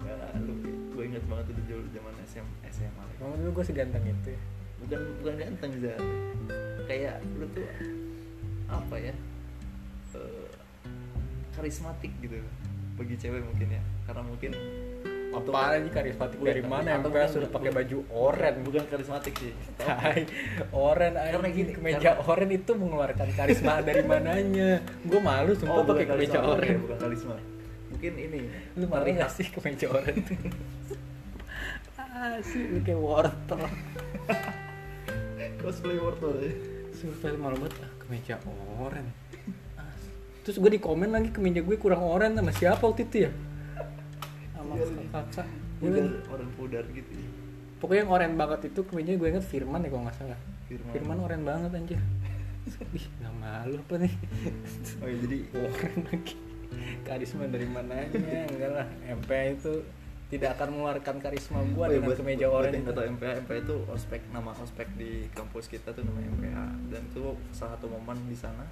[0.04, 0.54] Nggak, lu
[0.92, 4.42] gue inget banget tuh dulu zaman SM, SMA Emang dulu gue seganteng itu ya?
[4.84, 6.02] Bukan bukan ganteng Zar
[6.84, 7.64] kayak lu tuh
[8.68, 9.16] apa ya
[10.20, 10.52] eh,
[11.56, 12.36] karismatik gitu.
[13.00, 13.84] Bagi cewek mungkin ya.
[14.04, 14.52] Karena mungkin
[15.34, 18.56] Apaan aja karismatik dari mana MPA bukan- sudah pakai baju oren.
[18.62, 19.54] bukan karismatik sih.
[20.72, 24.78] Oren Karena karena gini, kemeja oren itu mengeluarkan karisma dari mananya.
[25.02, 26.76] Gue malu sumpah oh bukan pakai kemeja oren.
[26.80, 27.36] bukan karisma.
[27.90, 28.40] Mungkin ini.
[28.74, 29.20] Lu malu terlihat.
[29.20, 30.18] gak sih kemeja oren?
[32.14, 33.58] Ah sih lu kayak wortel.
[35.58, 36.54] Cosplay wortel ya.
[36.94, 37.74] Sumpah malu banget.
[37.82, 38.36] Ah kemeja
[38.78, 39.10] oren.
[39.74, 39.90] Ah,
[40.44, 43.32] terus gue di komen lagi kemeja gue kurang oren sama siapa waktu itu ya.
[45.10, 47.28] Kakak Gue pudar orang pudar gitu ya.
[47.78, 50.40] Pokoknya yang oren banget itu kemeja gue inget Firman ya kalau nggak salah.
[50.66, 50.92] Firman.
[50.92, 52.00] Firman oren banget anjir.
[52.96, 54.14] Ih, nggak malu apa nih?
[55.02, 56.36] Oh iya jadi Oren lagi.
[57.04, 58.08] Karisma dari mananya
[58.48, 58.88] enggak lah.
[59.06, 59.74] MP itu
[60.26, 63.58] tidak akan mengeluarkan karisma gua Oh iya, dengan buat- kemeja yang nggak tahu MPH MPH
[63.62, 66.58] itu ospek nama ospek di kampus kita tuh namanya MPH
[66.90, 67.22] dan itu
[67.52, 68.66] salah satu momen di sana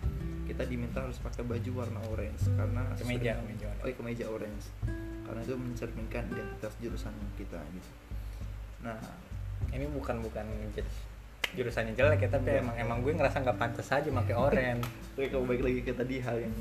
[0.43, 3.77] kita diminta harus pakai baju warna orange karena Kemeja, sering- kemeja orange.
[3.77, 4.65] oh iya, kemeja orange
[5.31, 7.91] karena itu mencerminkan identitas jurusan kita gitu
[8.83, 8.99] nah
[9.71, 10.43] ini bukan bukan
[11.51, 12.63] jurusannya jelek ya tapi Iya.
[12.63, 14.79] emang emang gue ngerasa nggak pantas aja pakai oren.
[15.15, 16.53] Tapi kalau balik lagi ke tadi hal yang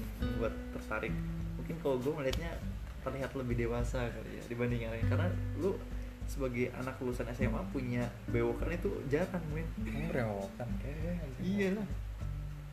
[0.43, 1.15] buat tertarik
[1.55, 2.51] mungkin kalau gue melihatnya
[3.07, 5.07] terlihat lebih dewasa kali ya dibanding yang lain.
[5.07, 5.29] Karena
[5.63, 5.79] lu
[6.27, 9.67] sebagai anak lulusan SMA punya bewokan itu jarang men.
[9.87, 11.87] Emang berewokan eh, iya lah.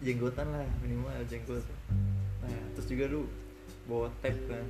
[0.01, 1.65] Jenggotan lah minimal jenggot.
[2.41, 3.29] Nah terus juga lu
[3.85, 4.65] bawa tab kan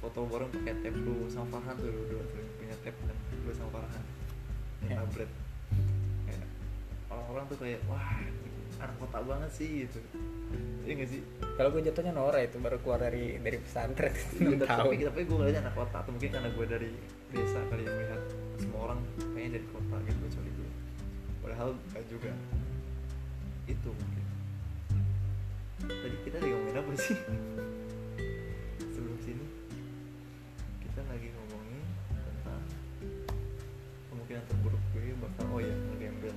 [0.00, 2.44] foto bareng pakai tab lu sama Farhan tuh lu dua tuh.
[2.56, 4.04] Punya tab kan lu sama Farhan.
[4.80, 4.88] Ya.
[4.88, 5.30] yang tablet.
[6.24, 6.46] Kayak
[7.12, 8.08] orang-orang tuh kayak wah
[8.80, 10.00] anak kota banget sih gitu.
[10.88, 11.20] Iya gak sih?
[11.60, 14.10] Kalau gue jatuhnya Nora itu baru keluar dari dari pesantren.
[14.40, 14.88] Iya, enam tahun.
[14.88, 16.90] tapi, tapi gue ngeliatnya anak kota atau mungkin karena gue dari
[17.30, 18.22] desa kali yang melihat
[18.56, 20.70] semua orang kayaknya dari kota gitu kecuali gue
[21.44, 22.32] padahal enggak juga.
[23.68, 24.24] Itu mungkin.
[25.80, 27.16] Tadi kita lagi ngomongin apa sih
[34.30, 36.34] kemungkinan terburuk gue bakal oh ya ngegembel.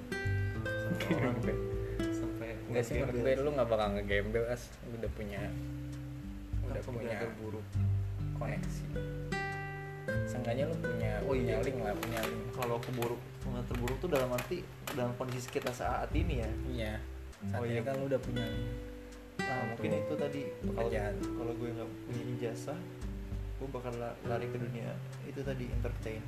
[0.66, 1.38] Sampai orang
[2.10, 4.64] sampai Enggak sih menurut gue lu nggak bakal ngegembel as.
[4.90, 5.42] Udah punya
[6.66, 7.66] udah punya terburuk.
[8.34, 8.84] koneksi.
[10.26, 11.62] Seenggaknya lu punya Oh, iya.
[11.62, 12.44] punya link lah punya link.
[12.58, 14.66] Kalau keburuk kemungkinan terburuk tuh dalam arti
[14.98, 16.50] dalam kondisi kita saat ini ya.
[16.74, 16.94] Iya.
[17.46, 17.86] Saat Oh, iya.
[17.86, 18.42] kan lu udah punya
[19.38, 20.42] nah mungkin itu tadi.
[20.50, 21.14] Kalau pekerjaan.
[21.22, 22.80] kalau gue nggak punya ijazah
[23.62, 24.90] gue bakal la- lari ke dunia.
[25.30, 26.26] Itu tadi entertain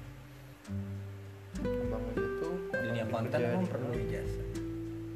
[1.57, 4.45] membangun YouTube dunia konten kerja emang di- perlu ijazah?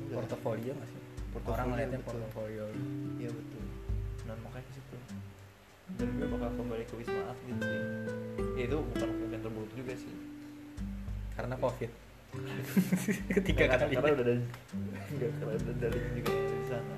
[0.10, 1.02] Portofolio nggak sih?
[1.30, 2.64] Portofolio, orang ngeliatnya portofolio.
[3.18, 3.64] Iya betul.
[4.26, 4.96] Nah makanya ke situ.
[5.90, 7.82] Dan gue bakal kembali ke wisma atlet sih.
[8.56, 10.14] Ya, itu bukan kemungkinan terburuk juga sih.
[11.34, 11.92] Karena covid.
[13.36, 13.94] Ketiga Nggak, kali.
[13.96, 14.42] karena udah dari
[15.10, 16.98] nggak, karena udah dari juga yang di sana.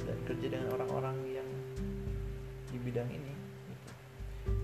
[0.00, 1.48] Dan kerja dengan orang-orang yang
[2.66, 3.32] di bidang ini.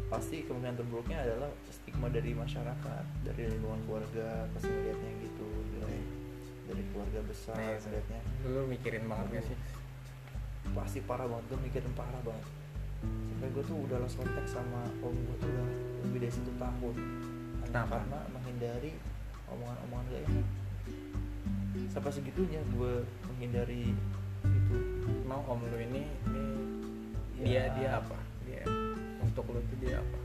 [0.06, 6.04] Pasti kemungkinan terburuknya adalah stigma dari masyarakat dari lingkungan keluarga pasti melihatnya gitu jelek
[6.64, 7.78] dari keluarga besar Nah, iya.
[7.80, 9.58] melihatnya lu mikirin banget gak sih?
[10.72, 12.46] Pasti parah banget gue mikirin parah banget.
[13.04, 15.68] Sampai gue tuh udah lost contact sama om gue tuh udah
[16.08, 16.94] lebih dari satu tahun.
[17.68, 18.00] Kenapa?
[18.00, 18.92] karena menghindari
[19.50, 20.46] omongan-omongan gak enak
[21.90, 23.92] sampai segitunya gue menghindari
[24.46, 24.76] itu.
[25.26, 26.42] Mau om lu ini ini
[27.34, 27.44] Ya.
[27.44, 28.14] dia dia apa
[29.34, 30.18] untuk lu tuh dia apa?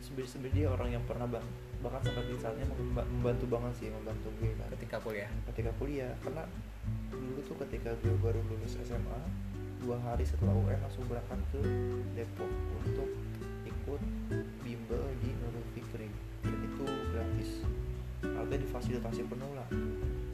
[0.00, 1.44] Sebenarnya dia orang yang pernah bang
[1.84, 4.68] bahkan sampai di saatnya memba- membantu banget sih membantu gue kan.
[4.80, 5.28] Ketika kuliah?
[5.52, 6.48] Ketika kuliah karena
[7.12, 9.20] dulu tuh ketika gue baru lulus SMA
[9.84, 11.60] dua hari setelah UN langsung berangkat ke
[12.16, 12.48] Depok
[12.80, 13.10] untuk
[13.68, 14.00] ikut
[14.64, 16.08] bimbel di Nurul Fikri.
[16.48, 17.50] Dan itu gratis.
[18.24, 19.68] Artinya difasilitasi penuh lah.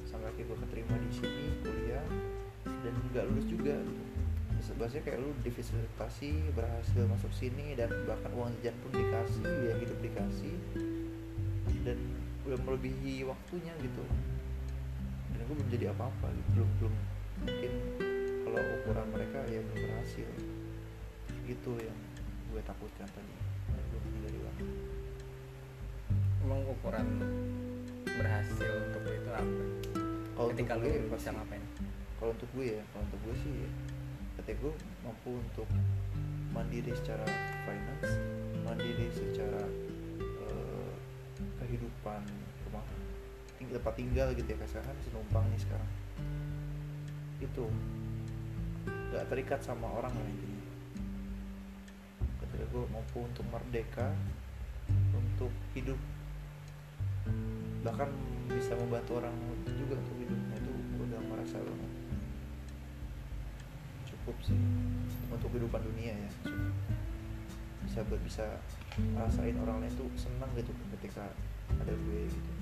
[0.07, 2.07] Sampai akhirnya gue keterima di sini kuliah
[2.63, 4.08] dan nggak lulus juga gitu
[4.77, 9.99] bahasanya kayak lu difasilitasi berhasil masuk sini dan bahkan uang jajan pun dikasih biaya hidup
[10.05, 10.57] dikasih
[11.89, 11.99] dan
[12.45, 14.05] udah melebihi waktunya gitu.
[15.33, 16.95] Dan gue belum jadi apa-apa gitu belum belum
[17.39, 17.73] mungkin
[18.45, 20.29] kalau ukuran mereka ya belum berhasil.
[21.49, 21.99] Gitu yang
[22.53, 23.35] gue takutkan tadi
[23.73, 24.69] dan gue menghindari banget
[26.49, 27.09] emang ukuran
[28.09, 29.65] berhasil untuk itu apa?
[30.33, 31.61] Kalau ketika untuk lu gue bisa ngapain?
[32.17, 33.55] Kalau untuk gue ya kalau untuk gue sih
[34.39, 34.73] ketika gue
[35.03, 35.69] mampu untuk
[36.55, 37.27] mandiri secara
[37.67, 38.11] finance
[38.63, 39.63] mandiri secara
[40.23, 40.93] eh,
[41.63, 42.23] kehidupan
[42.69, 42.85] rumah
[43.59, 45.91] ting- tempat tinggal gitu ya kasarnya bisa numpang nih sekarang.
[47.43, 47.65] Itu
[48.89, 50.65] nggak terikat sama orang lah intinya.
[52.45, 54.15] Ketika gue mampu untuk merdeka
[55.13, 55.99] untuk hidup.
[57.85, 58.09] Bahkan
[58.49, 59.35] bisa membantu orang
[59.67, 61.98] juga untuk hidupnya itu gue udah merasa banget
[64.29, 64.61] cukup sih
[65.33, 66.31] untuk kehidupan dunia ya.
[67.89, 68.45] Bisa ber- bisa
[69.17, 70.69] rasain orang lain tuh senang gitu
[71.01, 71.33] ketika
[71.73, 72.53] ada gue gitu.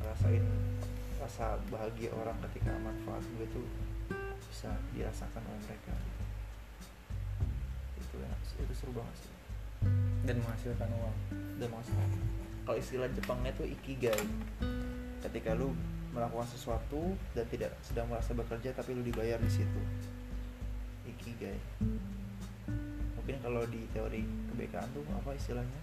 [0.00, 0.40] Rasain
[1.20, 3.68] rasa bahagia orang ketika manfaat gue tuh
[4.48, 6.24] bisa dirasakan oleh mereka gitu.
[8.00, 8.16] itu
[8.48, 9.32] sih, itu seru banget sih.
[10.24, 11.16] Dan menghasilkan uang.
[11.60, 12.08] Dan masalah
[12.64, 14.24] kalau istilah Jepangnya tuh ikigai.
[15.20, 15.76] Ketika lu
[16.16, 19.80] melakukan sesuatu dan tidak sedang merasa bekerja tapi lu dibayar di situ
[21.20, 21.58] ikigai
[23.14, 25.80] mungkin kalau di teori kebekaan tuh apa istilahnya?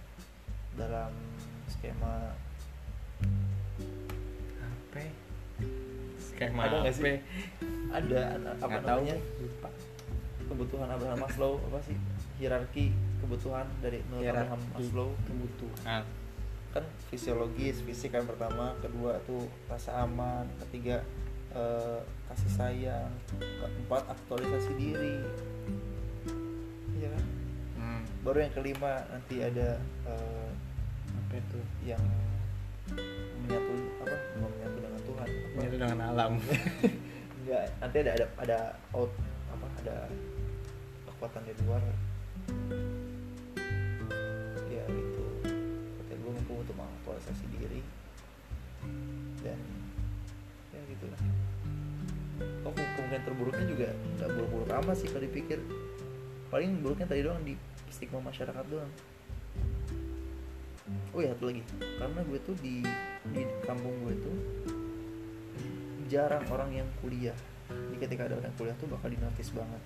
[0.74, 1.12] Dalam
[1.66, 2.34] skema
[4.58, 5.00] apa?
[6.18, 6.92] Skema Ada nggak apa?
[6.92, 7.18] sih?
[7.88, 9.70] ada apa Nggak tahu namanya lupa.
[10.48, 11.96] Kebutuhan Abraham Maslow apa sih?
[12.38, 12.84] Hierarki
[13.18, 15.08] kebutuhan dari menurut Abraham Maslow.
[15.26, 16.02] kebutuhan.
[16.68, 21.00] Kan fisiologis fisik kan pertama kedua tuh rasa aman ketiga
[21.54, 25.16] eh, kasih sayang keempat aktualisasi diri.
[26.98, 27.24] Iya kan?
[27.78, 28.02] Hmm.
[28.26, 30.48] baru yang kelima nanti ada eh,
[31.08, 32.02] apa itu yang
[33.44, 33.74] menyatu
[34.04, 34.16] apa?
[34.36, 35.28] Menyatu dengan Tuhan.
[35.28, 36.32] Apa itu dengan alam.
[37.44, 38.58] Enggak nanti ada ada ada
[38.92, 39.12] out
[39.48, 39.96] apa ada
[41.08, 41.82] kekuatan di luar.
[44.68, 45.24] Ya gitu.
[45.96, 47.80] Kata gue mampu untuk mengaktualisasi diri.
[49.40, 49.87] Dan
[50.88, 51.20] ya gitulah
[52.64, 55.58] oh ke- kemungkinan terburuknya juga nggak buruk-buruk amat sih kalau dipikir.
[56.48, 57.52] Paling buruknya tadi doang di
[57.88, 58.88] stigma masyarakat doang.
[61.12, 61.60] Oh ya satu lagi.
[61.76, 62.80] Karena gue tuh di
[63.28, 64.36] di kampung gue tuh
[66.08, 67.36] jarang orang yang kuliah.
[67.68, 69.82] Jadi ketika ada orang kuliah tuh bakal dinotis banget.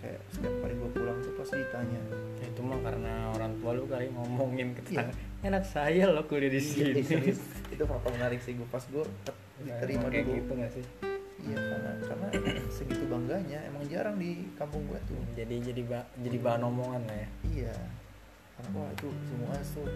[0.00, 2.00] Kayak setiap kali gue pulang tuh pasti ditanya.
[2.40, 5.14] Ya, itu mah karena orang tua lu kali ngomongin ke tetangga
[5.44, 6.66] enak saya loh kuliah di Iya,
[6.96, 7.02] sini.
[7.04, 7.38] serius.
[7.68, 8.56] itu fakta menarik sih.
[8.56, 9.04] Gue pas gue
[9.62, 10.36] diterima kayak dulu.
[10.40, 10.84] gitu gak sih?
[11.44, 12.28] Iya karena karena
[12.76, 15.20] segitu bangganya emang jarang di kampung gue tuh.
[15.36, 17.28] Jadi jadi ba- jadi bahan omongan lah ya.
[17.44, 17.76] Iya.
[18.58, 19.88] Karena wah itu semua tuh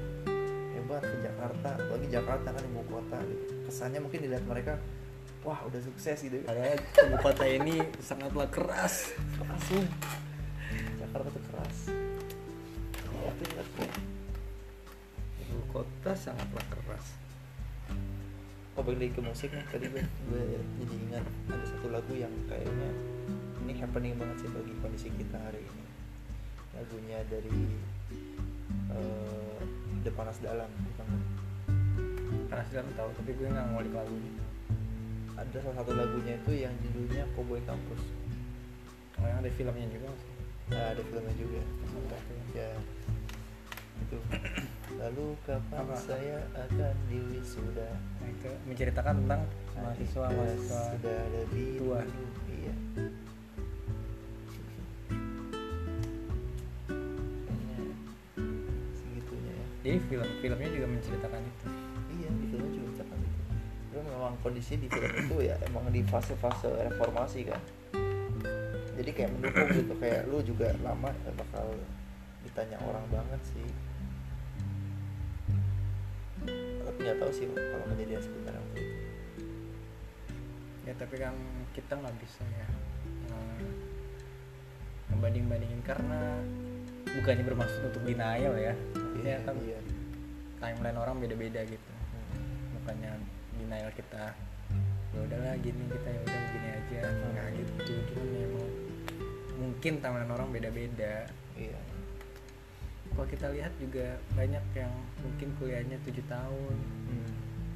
[0.76, 3.18] hebat ke Jakarta lagi Jakarta kan ibu kota.
[3.24, 3.44] Gitu.
[3.68, 4.80] kesannya mungkin dilihat mereka
[5.42, 6.44] wah udah sukses gitu.
[6.46, 9.16] Padahal ibu kota ini sangatlah keras.
[9.42, 9.82] Langsung
[11.00, 11.76] Jakarta tuh keras.
[13.08, 13.90] Itu ya tuh.
[15.48, 17.17] Ibu kota sangatlah keras
[18.78, 19.66] oh balik lagi ke musik nih?
[19.74, 20.42] Tadi gue, gue
[20.78, 22.90] jadi ingat ada satu lagu yang kayaknya
[23.66, 25.84] ini happening banget sih bagi kondisi kita hari ini.
[26.78, 27.58] Lagunya dari
[28.94, 29.58] eh
[30.06, 31.06] The Panas Dalam bukan?
[32.46, 34.46] Karena sudah tahu tapi gue nggak ngulik lagunya
[35.38, 38.02] ada salah satu lagunya itu yang judulnya Cowboy Campus
[39.22, 40.34] oh yang ada filmnya juga sih?
[40.68, 41.62] Nah, ada filmnya juga.
[42.54, 42.70] Ya
[44.02, 44.18] itu.
[45.02, 45.94] Lalu kapan Apa?
[45.94, 47.88] saya akan diwisuda?
[47.94, 49.40] Nah, itu menceritakan tentang
[49.78, 52.00] mahasiswa mahasiswa sudah lebih tua.
[52.50, 52.74] iya.
[58.96, 59.66] Segitunya ya.
[59.86, 61.66] Jadi film filmnya juga menceritakan itu?
[62.18, 63.40] Iya di film juga menceritakan itu.
[63.88, 67.62] Tapi memang kondisi di film itu ya emang di fase-fase reformasi kan.
[68.98, 71.70] Jadi kayak mendukung gitu kayak lu juga lama bakal
[72.42, 73.66] ditanya orang banget sih
[77.08, 78.96] nggak tahu sih kalau kejadian sebenarnya waktu itu.
[80.84, 81.34] Ya tapi kan
[81.72, 82.68] kita nggak bisa ya
[85.08, 86.20] ngebanding bandingin karena
[87.08, 88.76] bukannya bermaksud untuk denial ya.
[89.24, 89.80] Iya ya kan iya.
[90.60, 91.92] timeline orang beda beda gitu.
[92.36, 92.76] Hmm.
[92.76, 93.16] bukannya
[93.56, 94.36] denial kita
[95.16, 97.00] ya udahlah gini kita ya udah gini aja.
[97.08, 97.92] Nggak gitu.
[98.12, 98.68] Cuman ya emang
[99.56, 101.14] mungkin timeline orang beda beda
[101.56, 101.80] iya
[103.18, 106.76] kalau kita lihat juga banyak yang mungkin kuliahnya tujuh tahun
[107.10, 107.30] Hmm.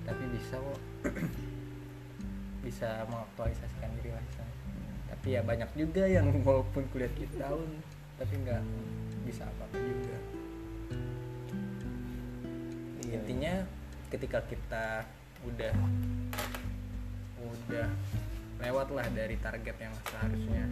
[0.07, 0.78] tapi bisa kok
[2.64, 4.55] bisa mengaktualisasikan diri lah misalnya.
[5.11, 7.66] tapi ya banyak juga yang walaupun kuliah tujuh tahun
[8.22, 8.62] tapi nggak
[9.26, 10.16] bisa apa apa juga
[13.03, 13.55] iya intinya
[14.14, 15.03] ketika kita
[15.43, 15.74] udah
[17.43, 17.88] udah
[18.62, 20.64] lewat lah dari target yang seharusnya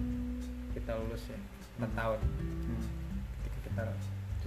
[0.70, 1.40] kita lulus ya
[1.82, 2.20] 4 tahun
[2.70, 2.86] Hmm.
[3.42, 3.84] ketika kita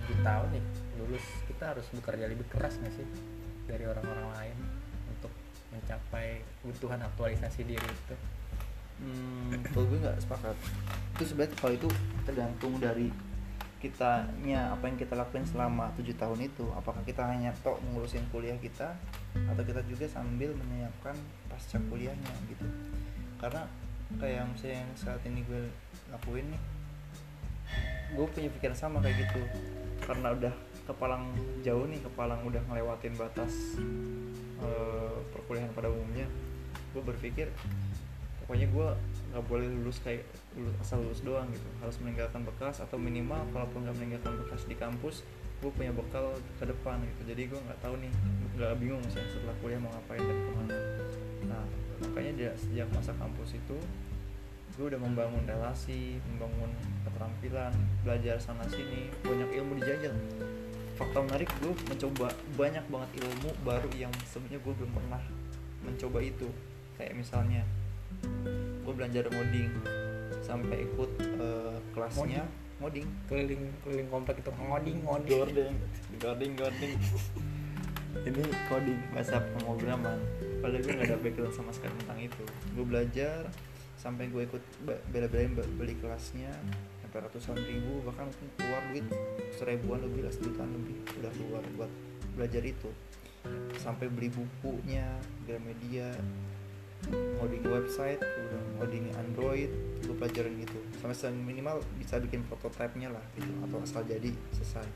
[0.04, 0.64] tujuh tahun nih
[1.00, 3.08] lulus kita harus bekerja lebih keras nggak sih
[3.66, 4.58] dari orang-orang lain
[5.16, 5.32] untuk
[5.72, 8.16] mencapai kebutuhan aktualisasi diri itu
[9.02, 10.56] Hmm, kalau gue nggak sepakat.
[11.18, 11.90] Itu sebenarnya kalau itu
[12.24, 13.10] tergantung dari
[13.84, 16.66] kitanya apa yang kita lakuin selama tujuh tahun itu.
[16.78, 18.96] Apakah kita hanya tok ngurusin kuliah kita
[19.34, 21.18] atau kita juga sambil menyiapkan
[21.52, 22.64] pasca kuliahnya gitu.
[23.42, 23.68] Karena
[24.22, 25.68] kayak misalnya yang saat ini gue
[26.14, 26.62] lakuin nih,
[28.16, 29.42] gue punya pikiran sama kayak gitu.
[30.04, 31.32] Karena udah kepalang
[31.64, 33.80] jauh nih, kepalang udah ngelewatin batas
[34.60, 36.28] eh, perkuliahan pada umumnya,
[36.92, 37.48] gue berpikir
[38.44, 38.88] pokoknya gue
[39.32, 40.28] nggak boleh lulus kayak
[40.60, 41.68] lulus, asal lulus doang gitu.
[41.80, 45.24] Harus meninggalkan bekas atau minimal kalaupun nggak meninggalkan bekas di kampus
[45.64, 47.32] gue punya bekal ke depan gitu.
[47.32, 48.12] Jadi gue nggak tahu nih
[48.60, 50.78] nggak bingung sih setelah kuliah mau ngapain dan ke mana.
[51.48, 51.64] Nah
[52.04, 53.78] makanya dia sejak masa kampus itu
[54.74, 56.72] gue udah membangun relasi membangun
[57.06, 60.16] keterampilan belajar sana sini banyak ilmu dijajal
[60.98, 65.24] fakta menarik gue mencoba banyak banget ilmu baru yang sebenarnya gue belum pernah
[65.86, 66.50] mencoba itu
[66.98, 67.62] kayak misalnya
[68.84, 69.72] gue belajar ngoding
[70.42, 72.44] sampai ikut eh, kelasnya
[72.82, 75.76] ngoding keliling keliling komplek itu ngoding ngoding Gording,
[76.20, 76.94] Gording, Gording.
[78.14, 80.22] Ini coding bahasa pemrograman.
[80.62, 82.46] Padahal gue gak ada background sama sekali tentang itu.
[82.78, 83.50] Gue belajar
[84.04, 86.52] sampai gue ikut bela-belain be- beli kelasnya
[87.00, 89.08] sampai ratusan ribu bahkan mungkin keluar duit
[89.56, 91.92] seribuan lebih lah sejutaan lebih udah keluar buat
[92.36, 92.92] belajar itu.
[93.80, 95.08] Sampai beli bukunya
[95.48, 96.12] Gramedia
[97.12, 99.72] ngoding website udah ngoding Android
[100.04, 100.80] gue pelajarin gitu.
[101.00, 104.88] Sampai minimal bisa bikin prototipenya lah gitu atau asal jadi selesai.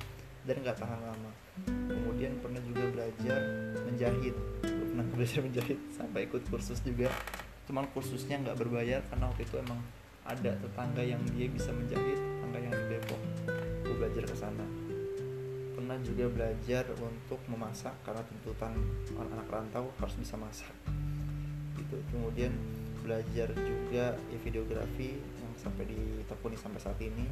[0.44, 1.32] Dan nggak tahan lama.
[1.68, 3.40] Kemudian pernah juga belajar
[3.88, 4.36] menjahit.
[4.64, 7.08] Gue pernah belajar menjahit sampai ikut kursus juga
[7.68, 9.80] cuman kursusnya nggak berbayar karena waktu itu emang
[10.24, 13.22] ada tetangga yang dia bisa menjahit tetangga yang di Depok.
[13.84, 14.66] Gue belajar ke sana.
[15.76, 18.76] Pernah juga belajar untuk memasak karena tuntutan
[19.16, 20.72] anak-anak rantau harus bisa masak.
[21.76, 21.96] Gitu.
[22.12, 22.52] Kemudian
[23.04, 27.24] belajar juga ya videografi yang sampai ditekuni sampai saat ini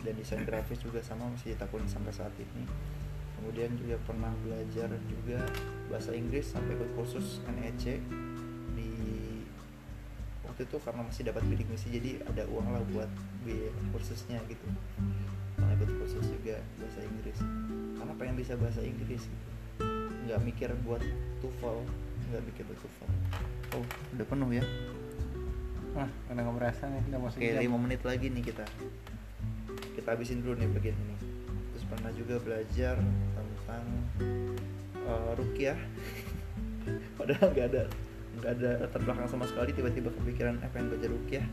[0.00, 2.64] dan desain grafis juga sama masih ditekuni sampai saat ini.
[3.36, 5.40] Kemudian juga pernah belajar juga
[5.92, 8.02] bahasa Inggris sampai ikut kursus NEC
[10.58, 13.06] waktu itu karena masih dapat bidik misi jadi ada uang lah buat
[13.46, 14.66] biaya kursusnya gitu
[15.54, 17.38] pernah ikut kursus juga bahasa Inggris
[17.94, 19.46] karena pengen bisa bahasa Inggris gitu
[20.26, 20.98] nggak mikir buat
[21.38, 21.78] TOEFL
[22.34, 23.10] nggak mikir buat TOEFL
[23.78, 23.86] oh
[24.18, 24.66] udah penuh ya
[25.94, 27.48] Wah, udah nggak berasa nih, udah mau Oke.
[27.58, 28.66] 5 menit lagi nih kita.
[29.98, 31.16] Kita habisin dulu nih bagian ini.
[31.74, 33.02] Terus pernah juga belajar
[33.34, 33.86] tentang
[35.08, 35.78] uh, rukyah.
[37.18, 37.84] Padahal nggak ada
[38.38, 41.46] nggak ada latar belakang sama sekali tiba-tiba kepikiran eh pengen belajar rukyah.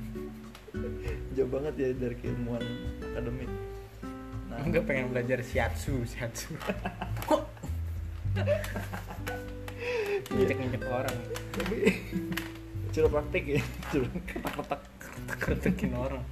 [1.35, 2.61] Jauh banget ya dari keilmuan
[3.01, 3.49] akademik.
[4.47, 6.53] Nah, Enggak pengen belajar shiatsu, shiatsu.
[7.29, 7.43] Kok?
[10.35, 11.17] Injek-injek orang,
[11.53, 11.77] tapi
[12.91, 13.61] coba praktek ya.
[13.91, 14.07] Coba.
[14.25, 16.23] ketak-ketak, ketak-ketakin orang.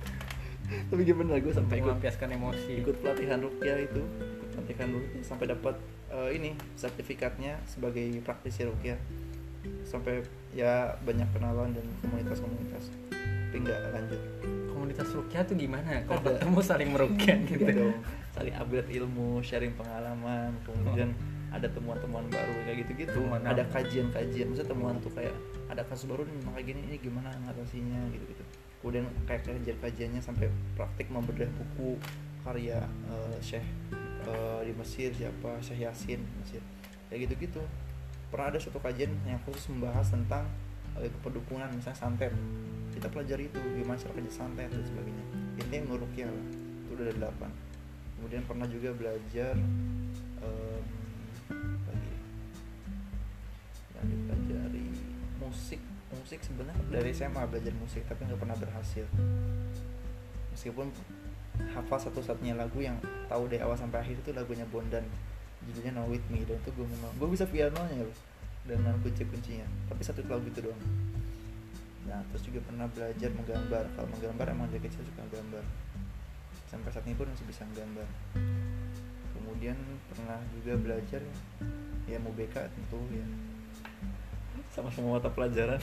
[0.90, 2.82] tapi gimana gue sampai ikut melampiaskan emosi.
[2.82, 5.76] ikut pelatihan rukyah itu ikut pelatihan rukyah sampai dapat
[6.10, 8.98] eh, ini sertifikatnya sebagai praktisi rukyah
[9.84, 12.94] sampai ya banyak kenalan dan komunitas-komunitas.
[13.14, 14.22] Tapi nggak lanjut.
[14.74, 16.04] Komunitas rukyah tuh gimana?
[16.10, 17.64] Kalau ketemu saling merukyah gitu.
[17.64, 17.96] Iya dong.
[18.34, 21.14] Saling upgrade ilmu sharing pengalaman kemudian
[21.54, 23.22] ada temuan-temuan baru kayak gitu-gitu.
[23.30, 25.36] Ada kajian-kajian maksudnya temuan tuh kayak
[25.70, 28.44] ada kasus baru nih kayak gini ini gimana ngatasinya gitu-gitu.
[28.82, 32.02] Kemudian kayak kajian kajiannya sampai praktik membedah buku
[32.42, 33.64] karya eh, Syekh
[34.26, 35.62] eh, di Mesir siapa?
[35.62, 36.62] Syekh Yasin Mesir.
[37.08, 37.62] Kayak gitu-gitu
[38.34, 40.50] pernah ada suatu kajian yang khusus membahas tentang
[40.98, 42.34] kepedukunan misalnya santet.
[42.90, 45.26] Kita pelajari itu gimana cara kerja santet dan sebagainya.
[45.62, 46.48] Intinya merukyah lah
[46.82, 47.52] itu udah ada delapan.
[48.18, 49.54] Kemudian pernah juga belajar
[51.54, 52.10] apa lagi.
[52.10, 52.20] Ya?
[54.02, 54.86] yang dipelajari
[55.38, 55.82] musik.
[56.18, 59.06] Musik sebenarnya dari SMA belajar musik tapi nggak pernah berhasil.
[60.58, 60.90] Meskipun
[61.78, 62.98] hafal satu-satunya lagu yang
[63.30, 65.06] tahu dari awal sampai akhir itu lagunya Bondan
[65.70, 66.44] judulnya Know With Me.
[66.44, 68.18] Dan itu gue mau gue bisa pianonya loh
[68.64, 70.80] dengan kunci-kuncinya tapi satu lagu itu doang.
[72.08, 73.84] Nah terus juga pernah belajar menggambar.
[73.96, 75.64] Kalau menggambar emang dari kecil suka gambar.
[76.72, 78.08] Sampai saat ini pun masih bisa menggambar.
[79.36, 79.78] Kemudian
[80.10, 81.22] pernah juga belajar
[82.04, 83.26] ya mau BK tentu ya.
[84.72, 85.80] Sama semua mata pelajaran.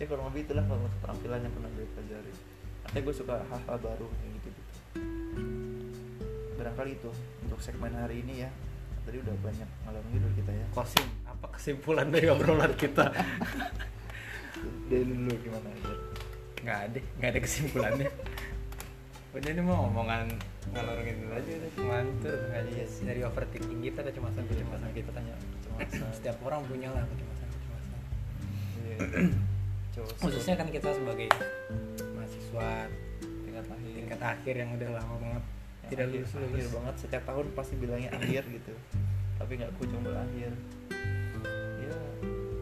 [0.00, 2.32] Ya kurang lebih itulah kalau keterampilan yang pernah gue pelajari.
[2.82, 4.71] Artinya gue suka hal-hal baru kayak gitu gitu
[6.72, 7.10] barangkali itu
[7.44, 8.50] untuk segmen hari ini ya.
[9.04, 10.66] Tadi udah banyak ngalor ngidul kita ya.
[10.72, 13.12] Kosim, apa kesimpulan dari obrolan kita?
[14.88, 15.94] dari dulu gimana ya
[16.64, 18.08] Nggak ada, nggak ada kesimpulannya.
[19.36, 20.32] Udah ini mau omongan
[20.72, 21.70] ngalor ngidul aja udah.
[21.84, 23.04] Mantul nggak Iya sih.
[23.04, 25.34] dari overthinking kita kecemasan kecemasan kita tanya.
[25.76, 26.08] Kecemasan.
[26.16, 28.00] Setiap orang punya lah kecemasan kecemasan.
[28.80, 28.98] Iya.
[30.24, 31.28] Khususnya kan kita sebagai
[32.16, 32.88] mahasiswa
[33.44, 33.92] tingkat akhir.
[33.92, 35.44] Tingkat akhir yang udah lama banget
[35.92, 36.94] tidak akhir, lulus akhir lulus banget.
[37.04, 38.74] Setiap tahun pasti bilangnya akhir gitu.
[39.36, 40.52] Tapi nggak kunjung berakhir.
[41.84, 41.96] Ya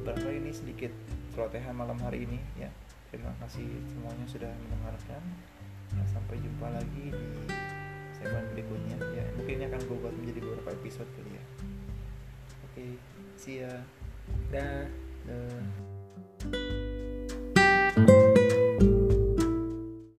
[0.02, 0.92] barangkali ini sedikit
[1.30, 2.42] celotehan malam hari ini.
[2.58, 2.70] Ya
[3.14, 5.22] terima kasih semuanya sudah mendengarkan.
[5.90, 7.26] Ya, sampai jumpa lagi di
[8.18, 8.98] segmen berikutnya.
[9.14, 11.44] Ya mungkin ini akan gue buat menjadi beberapa episode kali ya.
[12.66, 12.84] Oke
[13.38, 13.74] see ya.
[14.50, 14.86] Dah.
[15.26, 16.89] Dah.